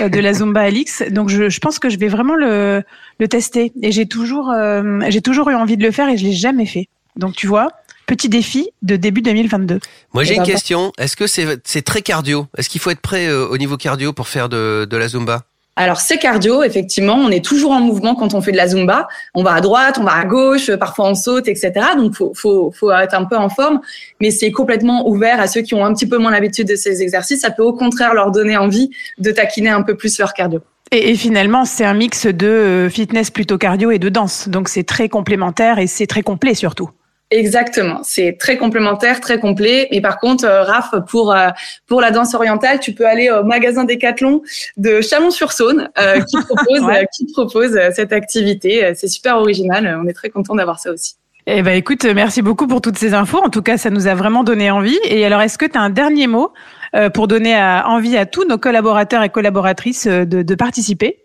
de 0.00 0.20
la 0.20 0.32
Zumba 0.34 0.60
Alix. 0.60 1.02
Donc, 1.10 1.30
je, 1.30 1.48
je 1.48 1.60
pense 1.60 1.78
que 1.78 1.88
je 1.88 1.98
vais 1.98 2.08
vraiment 2.08 2.34
le, 2.34 2.82
le 3.18 3.28
tester. 3.28 3.72
Et 3.80 3.90
j'ai 3.90 4.04
toujours, 4.06 4.50
euh, 4.50 5.00
j'ai 5.08 5.22
toujours 5.22 5.48
eu 5.48 5.54
envie 5.54 5.78
de 5.78 5.82
le 5.82 5.92
faire 5.92 6.10
et 6.10 6.18
je 6.18 6.24
l'ai 6.24 6.32
jamais 6.34 6.66
fait. 6.66 6.88
Donc, 7.16 7.34
tu 7.34 7.46
vois, 7.46 7.68
petit 8.06 8.28
défi 8.28 8.70
de 8.82 8.96
début 8.96 9.22
2022. 9.22 9.80
Moi, 10.12 10.24
j'ai 10.24 10.32
Eh 10.32 10.36
une 10.36 10.42
ben, 10.42 10.46
question. 10.46 10.92
Est-ce 10.98 11.16
que 11.16 11.26
c'est 11.26 11.82
très 11.82 12.02
cardio? 12.02 12.46
Est-ce 12.56 12.68
qu'il 12.68 12.80
faut 12.80 12.90
être 12.90 13.00
prêt 13.00 13.26
euh, 13.26 13.46
au 13.46 13.58
niveau 13.58 13.76
cardio 13.76 14.12
pour 14.12 14.28
faire 14.28 14.48
de, 14.48 14.86
de 14.88 14.96
la 14.96 15.08
Zumba? 15.08 15.42
Alors 15.76 16.00
c'est 16.00 16.18
cardio, 16.18 16.62
effectivement, 16.62 17.16
on 17.16 17.30
est 17.30 17.44
toujours 17.44 17.72
en 17.72 17.80
mouvement 17.80 18.14
quand 18.14 18.34
on 18.34 18.40
fait 18.40 18.52
de 18.52 18.56
la 18.56 18.68
zumba. 18.68 19.08
On 19.34 19.42
va 19.42 19.54
à 19.54 19.60
droite, 19.60 19.98
on 19.98 20.04
va 20.04 20.12
à 20.12 20.24
gauche, 20.24 20.70
parfois 20.76 21.08
on 21.08 21.14
saute, 21.16 21.48
etc. 21.48 21.72
Donc 21.96 22.14
faut 22.14 22.32
faut 22.32 22.70
faut 22.70 22.92
être 22.92 23.14
un 23.14 23.24
peu 23.24 23.36
en 23.36 23.48
forme, 23.48 23.80
mais 24.20 24.30
c'est 24.30 24.52
complètement 24.52 25.08
ouvert 25.08 25.40
à 25.40 25.48
ceux 25.48 25.62
qui 25.62 25.74
ont 25.74 25.84
un 25.84 25.92
petit 25.92 26.06
peu 26.06 26.16
moins 26.16 26.30
l'habitude 26.30 26.68
de 26.68 26.76
ces 26.76 27.02
exercices. 27.02 27.40
Ça 27.40 27.50
peut 27.50 27.64
au 27.64 27.72
contraire 27.72 28.14
leur 28.14 28.30
donner 28.30 28.56
envie 28.56 28.90
de 29.18 29.32
taquiner 29.32 29.70
un 29.70 29.82
peu 29.82 29.96
plus 29.96 30.16
leur 30.20 30.32
cardio. 30.32 30.60
Et, 30.92 31.10
et 31.10 31.16
finalement, 31.16 31.64
c'est 31.64 31.84
un 31.84 31.94
mix 31.94 32.26
de 32.26 32.46
euh, 32.46 32.88
fitness 32.88 33.32
plutôt 33.32 33.58
cardio 33.58 33.90
et 33.90 33.98
de 33.98 34.08
danse. 34.08 34.48
Donc, 34.48 34.68
c'est 34.68 34.84
très 34.84 35.08
complémentaire 35.08 35.80
et 35.80 35.88
c'est 35.88 36.06
très 36.06 36.22
complet 36.22 36.54
surtout. 36.54 36.90
Exactement, 37.36 37.98
c'est 38.04 38.36
très 38.38 38.56
complémentaire, 38.56 39.18
très 39.20 39.40
complet. 39.40 39.88
Mais 39.90 40.00
par 40.00 40.18
contre, 40.20 40.44
euh, 40.44 40.62
Raph, 40.62 40.94
pour 41.08 41.32
euh, 41.34 41.48
pour 41.88 42.00
la 42.00 42.12
danse 42.12 42.32
orientale, 42.34 42.78
tu 42.78 42.92
peux 42.92 43.06
aller 43.06 43.28
au 43.28 43.42
magasin 43.42 43.82
Décathlon 43.82 44.40
de 44.76 45.00
Chalon-sur-Saône 45.00 45.88
euh, 45.98 46.20
qui 46.20 46.36
propose 46.48 46.80
Ouais. 46.82 47.06
qui 47.16 47.26
propose 47.32 47.74
euh, 47.76 47.90
cette 47.92 48.12
activité. 48.12 48.92
C'est 48.94 49.08
super 49.08 49.36
original. 49.38 49.98
On 50.00 50.06
est 50.06 50.12
très 50.12 50.30
content 50.30 50.54
d'avoir 50.54 50.78
ça 50.78 50.92
aussi. 50.92 51.14
Eh 51.48 51.62
ben, 51.62 51.72
écoute, 51.72 52.04
merci 52.04 52.40
beaucoup 52.40 52.68
pour 52.68 52.80
toutes 52.80 52.96
ces 52.98 53.14
infos. 53.14 53.38
En 53.44 53.50
tout 53.50 53.62
cas, 53.62 53.78
ça 53.78 53.90
nous 53.90 54.06
a 54.06 54.14
vraiment 54.14 54.44
donné 54.44 54.70
envie. 54.70 54.98
Et 55.04 55.26
alors, 55.26 55.42
est-ce 55.42 55.58
que 55.58 55.66
tu 55.66 55.76
as 55.76 55.80
un 55.82 55.90
dernier 55.90 56.28
mot 56.28 56.52
euh, 56.94 57.10
pour 57.10 57.26
donner 57.26 57.54
à- 57.56 57.84
envie 57.88 58.16
à 58.16 58.26
tous 58.26 58.46
nos 58.48 58.58
collaborateurs 58.58 59.24
et 59.24 59.28
collaboratrices 59.28 60.06
de, 60.06 60.24
de 60.42 60.54
participer? 60.54 61.23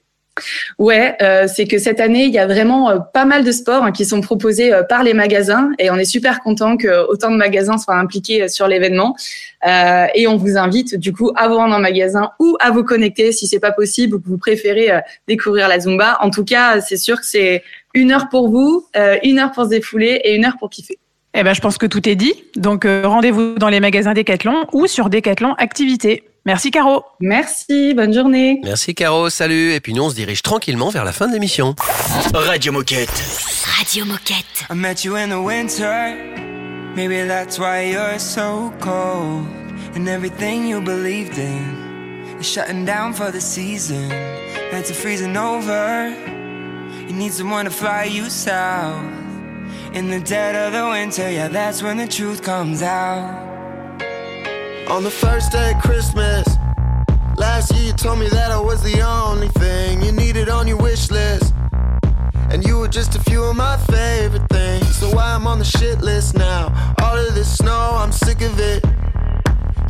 Ouais, 0.78 1.16
euh, 1.22 1.48
c'est 1.54 1.66
que 1.66 1.78
cette 1.78 2.00
année, 2.00 2.26
il 2.26 2.32
y 2.32 2.40
a 2.40 2.48
vraiment 2.48 2.90
euh, 2.90 3.00
pas 3.00 3.26
mal 3.26 3.44
de 3.44 3.52
sports 3.52 3.84
hein, 3.84 3.92
qui 3.92 4.06
sont 4.06 4.22
proposés 4.22 4.74
euh, 4.74 4.84
par 4.84 5.04
les 5.04 5.14
magasins 5.14 5.72
et 5.80 5.90
on 5.90 5.96
est 5.96 6.06
super 6.06 6.42
content 6.42 6.78
que 6.78 7.08
autant 7.10 7.32
de 7.32 7.38
magasins 7.38 7.78
soient 7.78 7.96
impliqués 7.96 8.48
sur 8.48 8.68
l'événement. 8.68 9.16
Et 10.16 10.26
on 10.28 10.38
vous 10.38 10.58
invite 10.58 10.96
du 10.96 11.12
coup 11.12 11.32
à 11.36 11.50
vous 11.50 11.56
rendre 11.56 11.76
en 11.76 11.80
magasin 11.80 12.32
ou 12.40 12.56
à 12.62 12.72
vous 12.72 12.84
connecter 12.84 13.34
si 13.34 13.46
c'est 13.46 13.60
pas 13.60 13.74
possible 13.74 14.16
ou 14.16 14.22
que 14.22 14.28
vous 14.30 14.38
préférez 14.38 15.02
découvrir 15.28 15.68
la 15.68 15.82
Zumba. 15.82 16.18
En 16.22 16.30
tout 16.30 16.46
cas, 16.46 16.80
c'est 16.80 16.96
sûr 16.96 17.20
que 17.20 17.26
c'est 17.26 17.64
une 17.94 18.14
heure 18.14 18.30
pour 18.30 18.50
vous, 18.50 18.88
une 19.22 19.38
heure 19.38 19.52
pour 19.52 19.66
se 19.66 19.70
défouler 19.70 20.22
et 20.24 20.36
une 20.36 20.46
heure 20.46 20.56
pour 20.58 20.70
kiffer. 20.70 20.98
Eh 21.34 21.44
ben, 21.44 21.54
je 21.54 21.60
pense 21.60 21.78
que 21.78 21.86
tout 21.86 22.08
est 22.08 22.16
dit. 22.16 22.34
Donc, 22.56 22.86
rendez-vous 22.86 23.56
dans 23.56 23.68
les 23.68 23.82
magasins 23.82 24.14
Decathlon 24.14 24.66
ou 24.72 24.88
sur 24.88 25.10
Decathlon 25.10 25.56
Activité. 25.56 26.29
Merci, 26.46 26.72
Caro. 26.72 27.04
Merci, 27.20 27.94
bonne 27.94 28.14
journée. 28.14 28.60
Merci 28.64 28.96
Caro, 28.96 29.30
salut. 29.30 29.74
Et 29.74 29.80
puis 29.80 29.94
nous, 29.94 30.04
on 30.04 30.10
se 30.10 30.16
dirige 30.16 30.42
tranquillement 30.42 30.90
vers 30.90 31.04
la 31.04 31.12
fin 31.12 31.28
de 31.28 31.34
l'émission. 31.34 31.76
Radio 32.34 32.72
Moquette. 32.72 33.10
Radio 33.78 34.06
Moquette. 34.06 34.66
I 34.70 34.76
met 34.76 35.04
you 35.04 35.16
in 35.16 35.30
the 35.30 35.44
winter. 35.44 36.16
Maybe 36.96 37.28
that's 37.28 37.60
why 37.60 37.92
you're 37.92 38.20
so 38.20 38.72
cold. 38.80 39.46
And 39.96 40.08
everything 40.08 40.68
you 40.68 40.82
believed 40.82 41.38
in 41.38 42.38
is 42.40 42.48
shutting 42.48 42.86
down 42.86 43.14
for 43.14 43.32
the 43.32 43.42
season. 43.42 44.10
Nights 44.72 44.92
are 44.92 44.96
freezing 44.96 45.36
over. 45.36 46.10
You 47.08 47.14
need 47.14 47.34
someone 47.34 47.66
to 47.66 47.72
fly 47.72 48.06
you 48.06 48.30
south. 48.30 49.04
In 49.94 50.10
the 50.10 50.20
dead 50.20 50.56
of 50.56 50.74
the 50.74 50.88
winter, 50.88 51.30
yeah, 51.30 51.48
that's 51.48 51.82
when 51.82 51.98
the 51.98 52.08
truth 52.08 52.44
comes 52.44 52.82
out. 52.84 53.49
On 54.90 55.04
the 55.04 55.12
first 55.12 55.52
day 55.52 55.74
of 55.74 55.82
Christmas 55.84 56.48
Last 57.38 57.72
year 57.76 57.86
you 57.86 57.94
told 57.94 58.18
me 58.18 58.28
that 58.30 58.50
I 58.50 58.60
was 58.60 58.82
the 58.82 59.02
only 59.02 59.48
thing 59.50 60.02
You 60.02 60.12
needed 60.12 60.50
on 60.50 60.68
your 60.68 60.78
wish 60.78 61.12
list. 61.12 61.54
And 62.50 62.66
you 62.66 62.80
were 62.80 62.88
just 62.88 63.16
a 63.16 63.20
few 63.20 63.44
of 63.44 63.56
my 63.56 63.78
favorite 63.78 64.50
things. 64.50 64.96
So 64.96 65.12
why 65.12 65.36
I'm 65.36 65.46
on 65.46 65.60
the 65.60 65.66
shit 65.66 66.02
list 66.02 66.36
now? 66.36 66.74
All 67.04 67.16
of 67.16 67.36
this 67.36 67.58
snow, 67.58 67.98
I'm 68.00 68.12
sick 68.12 68.42
of 68.42 68.60
it. 68.60 68.84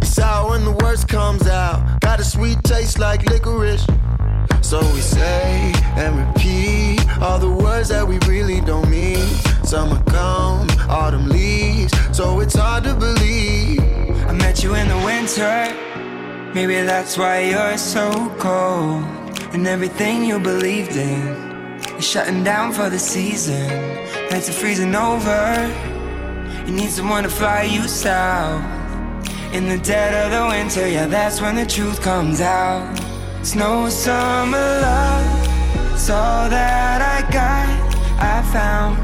You 0.02 0.06
sour 0.06 0.50
when 0.50 0.66
the 0.66 0.74
worst 0.84 1.08
comes 1.08 1.48
out. 1.48 2.02
Got 2.02 2.20
a 2.20 2.24
sweet 2.26 2.62
taste 2.64 3.00
like 3.00 3.24
licorice. 3.30 3.88
So 4.62 4.82
we 4.94 5.00
say 5.00 5.72
and 5.96 6.28
repeat 6.28 7.00
All 7.22 7.40
the 7.40 7.50
words 7.50 7.88
that 7.90 8.06
we 8.06 8.20
really 8.28 8.60
don't 8.60 8.90
mean. 8.90 9.26
Summer 9.64 10.04
come, 10.08 10.68
autumn 10.90 11.30
leaves 11.30 11.94
So 12.12 12.42
it's 12.42 12.56
hard 12.56 12.84
to 12.84 12.94
believe 12.96 13.80
I 14.30 14.34
met 14.34 14.62
you 14.64 14.76
in 14.76 14.88
the 14.88 14.98
winter. 14.98 15.74
Maybe 16.54 16.76
that's 16.86 17.18
why 17.18 17.40
you're 17.40 17.80
so 17.80 18.12
cold. 18.38 19.04
And 19.54 19.66
everything 19.66 20.24
you 20.24 20.38
believed 20.40 20.96
in 20.96 21.82
is 21.98 22.08
shutting 22.08 22.44
down 22.44 22.72
for 22.72 22.92
the 22.92 23.00
season. 23.00 23.68
Nights 24.30 24.48
are 24.48 24.54
freezing 24.54 24.94
over. 24.94 25.42
You 26.64 26.72
need 26.72 26.92
someone 26.92 27.24
to 27.24 27.30
fly 27.30 27.64
you 27.64 27.88
south. 27.88 28.64
In 29.52 29.68
the 29.68 29.80
dead 29.80 30.14
of 30.14 30.30
the 30.32 30.46
winter, 30.48 30.88
yeah, 30.88 31.08
that's 31.08 31.42
when 31.42 31.56
the 31.56 31.66
truth 31.66 32.00
comes 32.00 32.40
out. 32.40 32.96
Snow, 33.42 33.90
summer 33.90 34.58
love, 34.58 35.94
it's 35.96 36.08
all 36.08 36.48
that 36.52 37.02
I 37.02 37.20
got. 37.32 37.68
I 38.22 38.44
found 38.54 38.96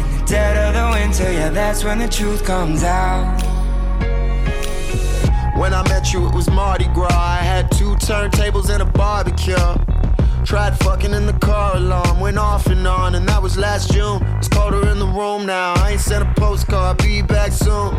in 0.00 0.18
the 0.18 0.26
dead 0.26 0.56
of 0.56 0.74
the 0.74 0.98
winter, 0.98 1.32
yeah, 1.32 1.50
that's 1.50 1.84
when 1.84 1.98
the 1.98 2.08
truth 2.08 2.44
comes 2.44 2.82
out. 2.82 3.51
When 5.56 5.74
I 5.74 5.86
met 5.88 6.12
you, 6.12 6.26
it 6.26 6.34
was 6.34 6.50
Mardi 6.50 6.88
Gras. 6.94 7.08
I 7.10 7.36
had 7.36 7.70
two 7.72 7.94
turntables 7.96 8.70
and 8.70 8.82
a 8.82 8.86
barbecue. 8.86 9.54
Tried 10.44 10.76
fucking 10.78 11.12
in 11.12 11.26
the 11.26 11.34
car 11.34 11.76
alarm, 11.76 12.20
went 12.20 12.38
off 12.38 12.66
and 12.66 12.86
on, 12.86 13.14
and 13.14 13.28
that 13.28 13.40
was 13.40 13.56
last 13.56 13.92
June. 13.92 14.22
It's 14.38 14.48
colder 14.48 14.88
in 14.88 14.98
the 14.98 15.06
room 15.06 15.46
now. 15.46 15.74
I 15.74 15.92
ain't 15.92 16.00
sent 16.00 16.24
a 16.24 16.40
postcard, 16.40 16.98
be 16.98 17.22
back 17.22 17.52
soon. 17.52 17.92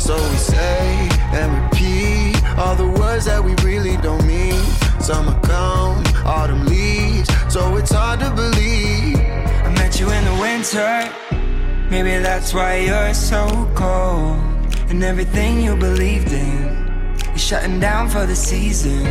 So 0.00 0.16
we 0.16 0.36
say 0.36 1.08
and 1.32 1.62
repeat 1.62 2.42
all 2.58 2.74
the 2.74 2.88
words 2.98 3.26
that 3.26 3.42
we 3.44 3.54
really 3.62 3.96
don't 3.98 4.26
mean. 4.26 4.60
Summer 4.98 5.38
come, 5.42 6.02
autumn 6.24 6.66
leaves, 6.66 7.28
so 7.52 7.76
it's 7.76 7.92
hard 7.92 8.20
to 8.20 8.30
believe. 8.30 9.18
I 9.18 9.72
met 9.76 10.00
you 10.00 10.10
in 10.10 10.24
the 10.24 10.36
winter. 10.40 11.12
Maybe 11.90 12.22
that's 12.22 12.52
why 12.54 12.78
you're 12.78 13.14
so 13.14 13.70
cold. 13.74 14.61
And 14.92 15.02
everything 15.02 15.62
you 15.62 15.74
believed 15.74 16.32
in 16.32 17.16
is 17.34 17.42
shutting 17.42 17.80
down 17.80 18.10
for 18.10 18.26
the 18.26 18.36
season. 18.36 19.02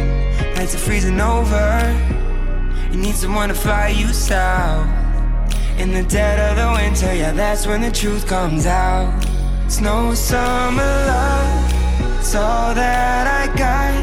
Nights 0.54 0.76
are 0.76 0.78
freezing 0.78 1.20
over. 1.20 1.68
You 2.92 2.98
need 2.98 3.16
someone 3.16 3.50
to 3.50 3.56
fly 3.56 3.88
you 3.88 4.14
south. 4.14 4.88
In 5.80 5.92
the 5.92 6.04
dead 6.04 6.38
of 6.38 6.56
the 6.62 6.72
winter, 6.80 7.12
yeah, 7.16 7.32
that's 7.32 7.66
when 7.66 7.82
the 7.82 7.90
truth 7.90 8.28
comes 8.28 8.68
out. 8.68 9.26
Snow, 9.70 10.14
summer 10.14 10.84
love, 10.84 12.20
it's 12.20 12.36
all 12.36 12.76
that 12.76 13.26
I 13.26 13.48
got. 13.58 13.96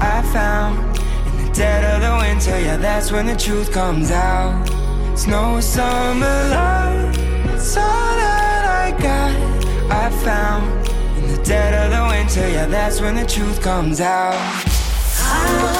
I 0.00 0.22
found 0.32 0.96
in 1.28 1.44
the 1.44 1.52
dead 1.52 1.84
of 1.84 2.00
the 2.00 2.16
winter, 2.16 2.58
yeah, 2.58 2.78
that's 2.78 3.12
when 3.12 3.26
the 3.26 3.36
truth 3.36 3.70
comes 3.72 4.10
out. 4.10 4.66
Snow, 5.14 5.60
summer 5.60 6.38
love, 6.48 7.14
it's 7.54 7.76
all 7.76 8.16
that 8.24 8.64
I 8.84 8.90
got. 9.02 9.92
I 9.92 10.10
found 10.24 10.85
in 11.26 11.34
the 11.34 11.42
dead 11.44 11.74
of 11.74 11.90
the 11.90 12.02
winter, 12.08 12.48
yeah, 12.48 12.66
that's 12.66 13.00
when 13.00 13.14
the 13.14 13.26
truth 13.26 13.60
comes 13.62 14.00
out. 14.00 14.34
I 15.18 15.76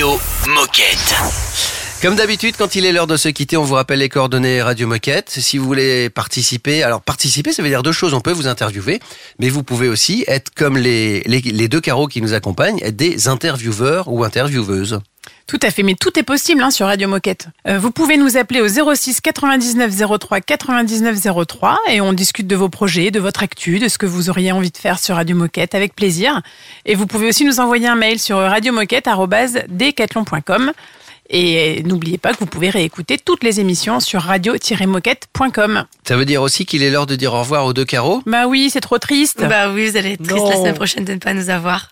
Moquette. 0.00 1.16
Comme 2.00 2.14
d'habitude, 2.14 2.54
quand 2.56 2.76
il 2.76 2.84
est 2.84 2.92
l'heure 2.92 3.08
de 3.08 3.16
se 3.16 3.28
quitter, 3.28 3.56
on 3.56 3.64
vous 3.64 3.74
rappelle 3.74 3.98
les 3.98 4.08
coordonnées 4.08 4.62
Radio 4.62 4.86
Moquette. 4.86 5.28
Si 5.28 5.58
vous 5.58 5.64
voulez 5.64 6.08
participer, 6.08 6.84
alors 6.84 7.02
participer, 7.02 7.52
ça 7.52 7.64
veut 7.64 7.68
dire 7.68 7.82
deux 7.82 7.90
choses. 7.90 8.14
On 8.14 8.20
peut 8.20 8.30
vous 8.30 8.46
interviewer, 8.46 9.00
mais 9.40 9.48
vous 9.48 9.64
pouvez 9.64 9.88
aussi 9.88 10.24
être 10.28 10.54
comme 10.54 10.78
les, 10.78 11.22
les, 11.22 11.40
les 11.40 11.66
deux 11.66 11.80
carreaux 11.80 12.06
qui 12.06 12.22
nous 12.22 12.32
accompagnent, 12.32 12.78
être 12.80 12.94
des 12.94 13.26
intervieweurs 13.26 14.06
ou 14.06 14.22
intervieweuses. 14.22 15.00
Tout 15.48 15.58
à 15.62 15.70
fait, 15.70 15.82
mais 15.82 15.94
tout 15.94 16.16
est 16.18 16.22
possible 16.22 16.62
hein, 16.62 16.70
sur 16.70 16.84
Radio 16.86 17.08
Moquette. 17.08 17.46
Euh, 17.66 17.78
vous 17.78 17.90
pouvez 17.90 18.18
nous 18.18 18.36
appeler 18.36 18.60
au 18.60 18.68
06 18.94 19.22
99 19.22 19.90
03 20.20 20.40
99 20.42 21.16
03 21.48 21.78
et 21.88 22.02
on 22.02 22.12
discute 22.12 22.46
de 22.46 22.54
vos 22.54 22.68
projets, 22.68 23.10
de 23.10 23.18
votre 23.18 23.42
actu, 23.42 23.78
de 23.78 23.88
ce 23.88 23.96
que 23.96 24.04
vous 24.04 24.28
auriez 24.28 24.52
envie 24.52 24.70
de 24.70 24.76
faire 24.76 24.98
sur 24.98 25.14
Radio 25.16 25.34
Moquette 25.34 25.74
avec 25.74 25.96
plaisir. 25.96 26.42
Et 26.84 26.94
vous 26.94 27.06
pouvez 27.06 27.28
aussi 27.28 27.46
nous 27.46 27.60
envoyer 27.60 27.88
un 27.88 27.94
mail 27.96 28.18
sur 28.20 28.36
radiomoquette.com. 28.36 30.72
Et 31.30 31.82
n'oubliez 31.82 32.16
pas 32.18 32.32
que 32.32 32.38
vous 32.40 32.46
pouvez 32.46 32.70
réécouter 32.70 33.18
toutes 33.18 33.44
les 33.44 33.60
émissions 33.60 34.00
sur 34.00 34.22
radio-moquette.com. 34.22 35.84
Ça 36.06 36.16
veut 36.16 36.24
dire 36.24 36.40
aussi 36.42 36.64
qu'il 36.64 36.82
est 36.82 36.88
l'heure 36.90 37.04
de 37.06 37.16
dire 37.16 37.34
au 37.34 37.40
revoir 37.40 37.66
aux 37.66 37.74
deux 37.74 37.84
carreaux? 37.84 38.22
Bah 38.26 38.46
oui, 38.46 38.70
c'est 38.72 38.80
trop 38.80 38.96
triste. 38.98 39.44
Bah 39.46 39.70
oui, 39.70 39.90
vous 39.90 39.96
allez 39.98 40.12
être 40.12 40.22
triste 40.22 40.38
Non. 40.44 40.48
la 40.50 40.56
semaine 40.56 40.74
prochaine 40.74 41.04
de 41.04 41.12
ne 41.12 41.18
pas 41.18 41.34
nous 41.34 41.50
avoir. 41.50 41.90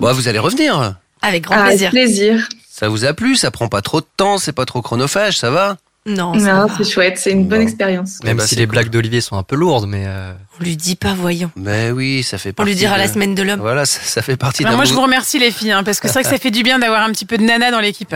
Bon, 0.00 0.12
vous 0.12 0.28
allez 0.28 0.38
revenir. 0.38 0.96
Avec 1.22 1.44
grand 1.44 1.56
Ah, 1.58 1.64
plaisir. 1.68 1.90
plaisir. 1.90 2.46
Ça 2.78 2.88
vous 2.88 3.04
a 3.04 3.12
plu 3.14 3.34
Ça 3.36 3.50
prend 3.50 3.68
pas 3.68 3.82
trop 3.82 4.00
de 4.00 4.06
temps, 4.16 4.38
c'est 4.38 4.52
pas 4.52 4.64
trop 4.64 4.82
chronophage, 4.82 5.36
ça 5.38 5.50
va? 5.50 5.76
Non, 6.06 6.38
ça 6.38 6.52
Non, 6.54 6.66
va. 6.66 6.74
c'est 6.78 6.90
chouette, 6.90 7.18
c'est 7.18 7.32
une 7.32 7.46
bonne 7.48 7.60
expérience. 7.60 8.20
Même 8.24 8.38
bah, 8.38 8.44
si 8.44 8.50
c'est 8.50 8.56
les 8.60 8.66
cool. 8.66 8.70
blagues 8.76 8.88
d'Olivier 8.90 9.20
sont 9.20 9.36
un 9.36 9.42
peu 9.42 9.56
lourdes, 9.56 9.86
mais 9.86 10.04
euh, 10.06 10.32
on 10.58 10.62
lui 10.64 10.76
dit 10.76 10.96
pas, 10.96 11.12
voyons. 11.12 11.50
Ben 11.56 11.92
oui, 11.92 12.22
ça 12.22 12.38
fait 12.38 12.50
On 12.50 12.52
partie 12.54 12.70
lui 12.72 12.78
dira 12.78 12.94
de- 12.94 13.00
la 13.00 13.08
semaine 13.08 13.34
de 13.34 13.42
l'homme. 13.42 13.60
Voilà, 13.60 13.84
ça, 13.84 14.00
ça 14.02 14.22
fait 14.22 14.36
partie 14.36 14.62
Alors 14.62 14.72
d'un 14.72 14.76
moi, 14.76 14.84
je 14.86 14.94
vous 14.94 15.02
remercie 15.02 15.38
les 15.38 15.50
filles, 15.50 15.72
hein, 15.72 15.82
parce 15.84 16.00
que 16.00 16.06
c'est 16.08 16.14
vrai 16.14 16.22
que 16.22 16.30
ça 16.30 16.38
fait 16.42 16.50
du 16.50 16.62
bien 16.62 16.78
d'avoir 16.78 17.02
un 17.02 17.10
petit 17.10 17.26
peu 17.26 17.36
de 17.36 17.42
nana 17.42 17.70
dans 17.70 17.80
l'équipe. 17.80 18.14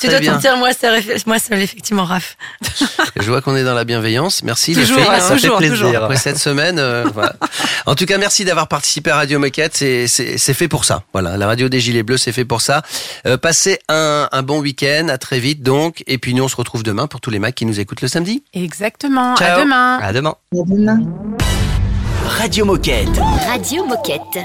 Tu 0.00 0.08
dois 0.08 0.18
bien. 0.20 0.36
te 0.36 0.40
dire, 0.40 0.56
moi, 0.56 0.70
ça, 0.72 0.88
moi, 1.26 1.38
ça, 1.38 1.56
effectivement, 1.56 2.04
Raph. 2.04 2.36
Je 3.20 3.28
vois 3.30 3.40
qu'on 3.40 3.56
est 3.56 3.64
dans 3.64 3.74
la 3.74 3.84
bienveillance. 3.84 4.42
Merci 4.42 4.74
Toujours, 4.74 4.96
les 4.98 5.04
filles. 5.04 5.12
hein, 5.14 5.20
ça 5.20 5.34
fait 5.34 5.40
toujours, 5.40 5.58
plaisir. 5.58 5.76
toujours. 5.86 5.96
Après 6.04 6.16
cette 6.16 6.38
semaine, 6.38 6.78
euh, 6.78 7.04
voilà. 7.14 7.34
En 7.86 7.94
tout 7.94 8.06
cas, 8.06 8.18
merci 8.18 8.44
d'avoir 8.44 8.68
participé 8.68 9.10
à 9.10 9.16
Radio 9.16 9.38
Moquette. 9.38 9.74
C'est 9.76 10.06
fait 10.54 10.68
pour 10.68 10.84
ça. 10.84 11.02
Voilà, 11.12 11.36
la 11.36 11.46
radio 11.46 11.68
des 11.68 11.80
Gilets 11.80 12.02
Bleus, 12.02 12.18
c'est 12.18 12.32
fait 12.32 12.44
pour 12.44 12.60
ça. 12.60 12.82
Euh, 13.26 13.36
passez 13.36 13.78
un, 13.88 14.28
un 14.32 14.42
bon 14.42 14.60
week-end. 14.60 15.08
À 15.08 15.18
très 15.18 15.38
vite 15.38 15.62
donc. 15.62 16.02
Et 16.06 16.18
puis 16.18 16.34
nous, 16.34 16.44
on 16.44 16.48
se 16.48 16.56
retrouve 16.56 16.82
demain 16.82 17.06
pour 17.06 17.20
tous 17.20 17.30
les 17.30 17.38
mecs 17.38 17.54
qui 17.54 17.66
nous 17.66 17.80
écoutent 17.80 18.00
le 18.02 18.08
samedi. 18.08 18.42
Exactement. 18.54 19.36
Ciao. 19.36 19.58
À 19.58 19.62
demain. 19.62 19.98
à 20.02 20.12
demain. 20.12 20.34
À 20.52 20.64
demain. 20.66 20.98
Radio 22.38 22.64
Moquette. 22.64 23.08
Radio 23.46 23.84
Moquette. 23.86 24.44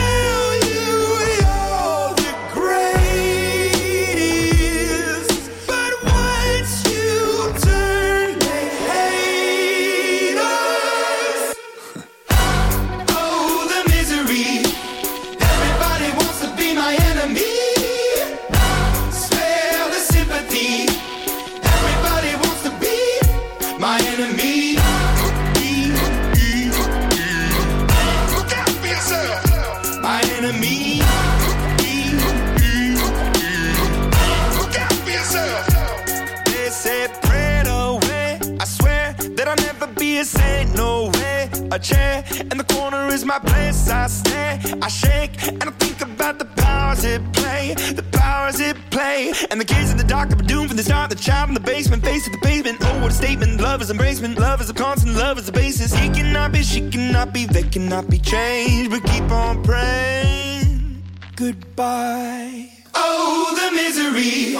Place. 43.81 43.91
I 43.91 44.07
stare, 44.07 44.59
I 44.81 44.87
shake, 44.87 45.47
and 45.47 45.63
I 45.63 45.71
think 45.71 46.01
about 46.01 46.39
the 46.39 46.45
powers 46.45 47.03
it 47.03 47.21
play. 47.33 47.73
The 47.73 48.03
powers 48.11 48.59
it 48.59 48.77
play. 48.89 49.33
And 49.49 49.59
the 49.59 49.65
kids 49.65 49.91
in 49.91 49.97
the 49.97 50.03
dark 50.03 50.31
are 50.31 50.35
doomed 50.35 50.69
from 50.69 50.77
the 50.77 50.83
start. 50.83 51.09
The 51.09 51.15
child 51.15 51.49
in 51.49 51.53
the 51.53 51.59
basement, 51.59 52.03
face 52.03 52.25
to 52.25 52.31
the 52.31 52.37
pavement. 52.39 52.77
Oh, 52.81 53.01
what 53.01 53.11
a 53.11 53.15
statement. 53.15 53.59
Love 53.61 53.81
is 53.81 53.91
embracement. 53.91 54.37
Love 54.37 54.61
is 54.61 54.69
a 54.69 54.73
constant. 54.73 55.15
Love 55.15 55.37
is 55.37 55.45
the 55.45 55.51
basis. 55.51 55.93
He 55.93 56.09
cannot 56.09 56.51
be, 56.51 56.63
she 56.63 56.89
cannot 56.89 57.33
be, 57.33 57.45
they 57.45 57.63
cannot 57.63 58.09
be 58.09 58.19
changed. 58.19 58.91
But 58.91 59.03
keep 59.03 59.29
on 59.31 59.63
praying. 59.63 61.03
Goodbye. 61.35 62.69
Oh, 62.93 63.55
the 63.59 63.75
misery. 63.75 64.55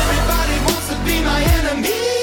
Everybody 0.00 0.56
wants 0.66 0.88
to 0.88 0.96
be 1.04 1.22
my 1.22 1.42
enemy. 1.58 2.21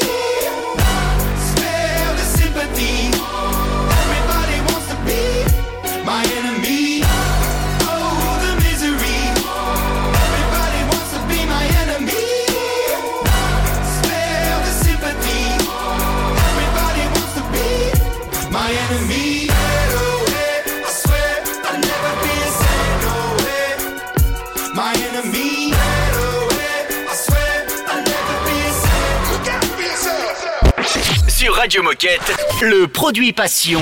Radio 31.60 31.84
Moquette, 31.84 32.36
le 32.62 32.88
produit 32.88 33.34
passion, 33.34 33.82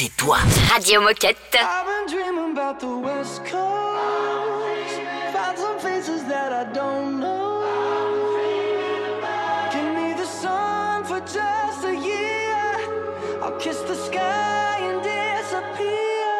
c'est 0.00 0.16
toi. 0.16 0.38
Radio 0.72 1.02
Moquette. 1.02 1.36
I've 1.52 1.84
been 1.84 2.06
dreaming 2.08 2.52
about 2.52 2.80
the 2.80 2.86
West 2.86 3.44
Coast. 3.44 4.94
Found 5.34 5.58
some 5.58 5.78
faces 5.78 6.24
that 6.24 6.54
I 6.54 6.64
don't 6.72 7.20
know. 7.20 7.62
Give 9.70 9.92
me 9.94 10.14
the 10.14 10.24
sun 10.24 11.04
for 11.04 11.20
just 11.20 11.84
a 11.84 11.94
year. 11.94 12.64
I'll 13.42 13.58
kiss 13.58 13.80
the 13.80 13.94
sky 13.94 14.78
and 14.88 15.02
disappear. 15.02 16.30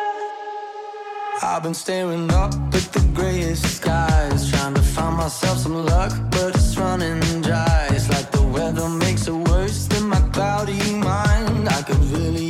I've 1.43 1.63
been 1.63 1.75
staring 1.75 2.33
up 2.33 2.55
at 2.79 2.87
the 2.97 3.05
grayest 3.13 3.77
skies, 3.77 4.51
trying 4.51 4.73
to 4.73 4.83
find 4.83 5.19
myself 5.19 5.59
some 5.59 5.85
luck, 5.85 6.13
but 6.31 6.55
it's 6.57 6.79
running 6.79 7.21
dry. 7.43 7.89
It's 7.91 8.09
like 8.09 8.31
the 8.31 8.43
weather 8.43 8.89
makes 8.89 9.29
it 9.29 9.35
worse 9.51 9.87
than 9.87 10.09
my 10.09 10.21
cloudy 10.33 10.81
mind. 10.95 11.69
I 11.69 11.83
could 11.83 12.03
really 12.17 12.50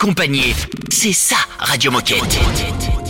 accompagné. 0.00 0.54
C'est 0.90 1.12
ça, 1.12 1.36
Radio 1.58 1.90
Moquette. 1.90 3.09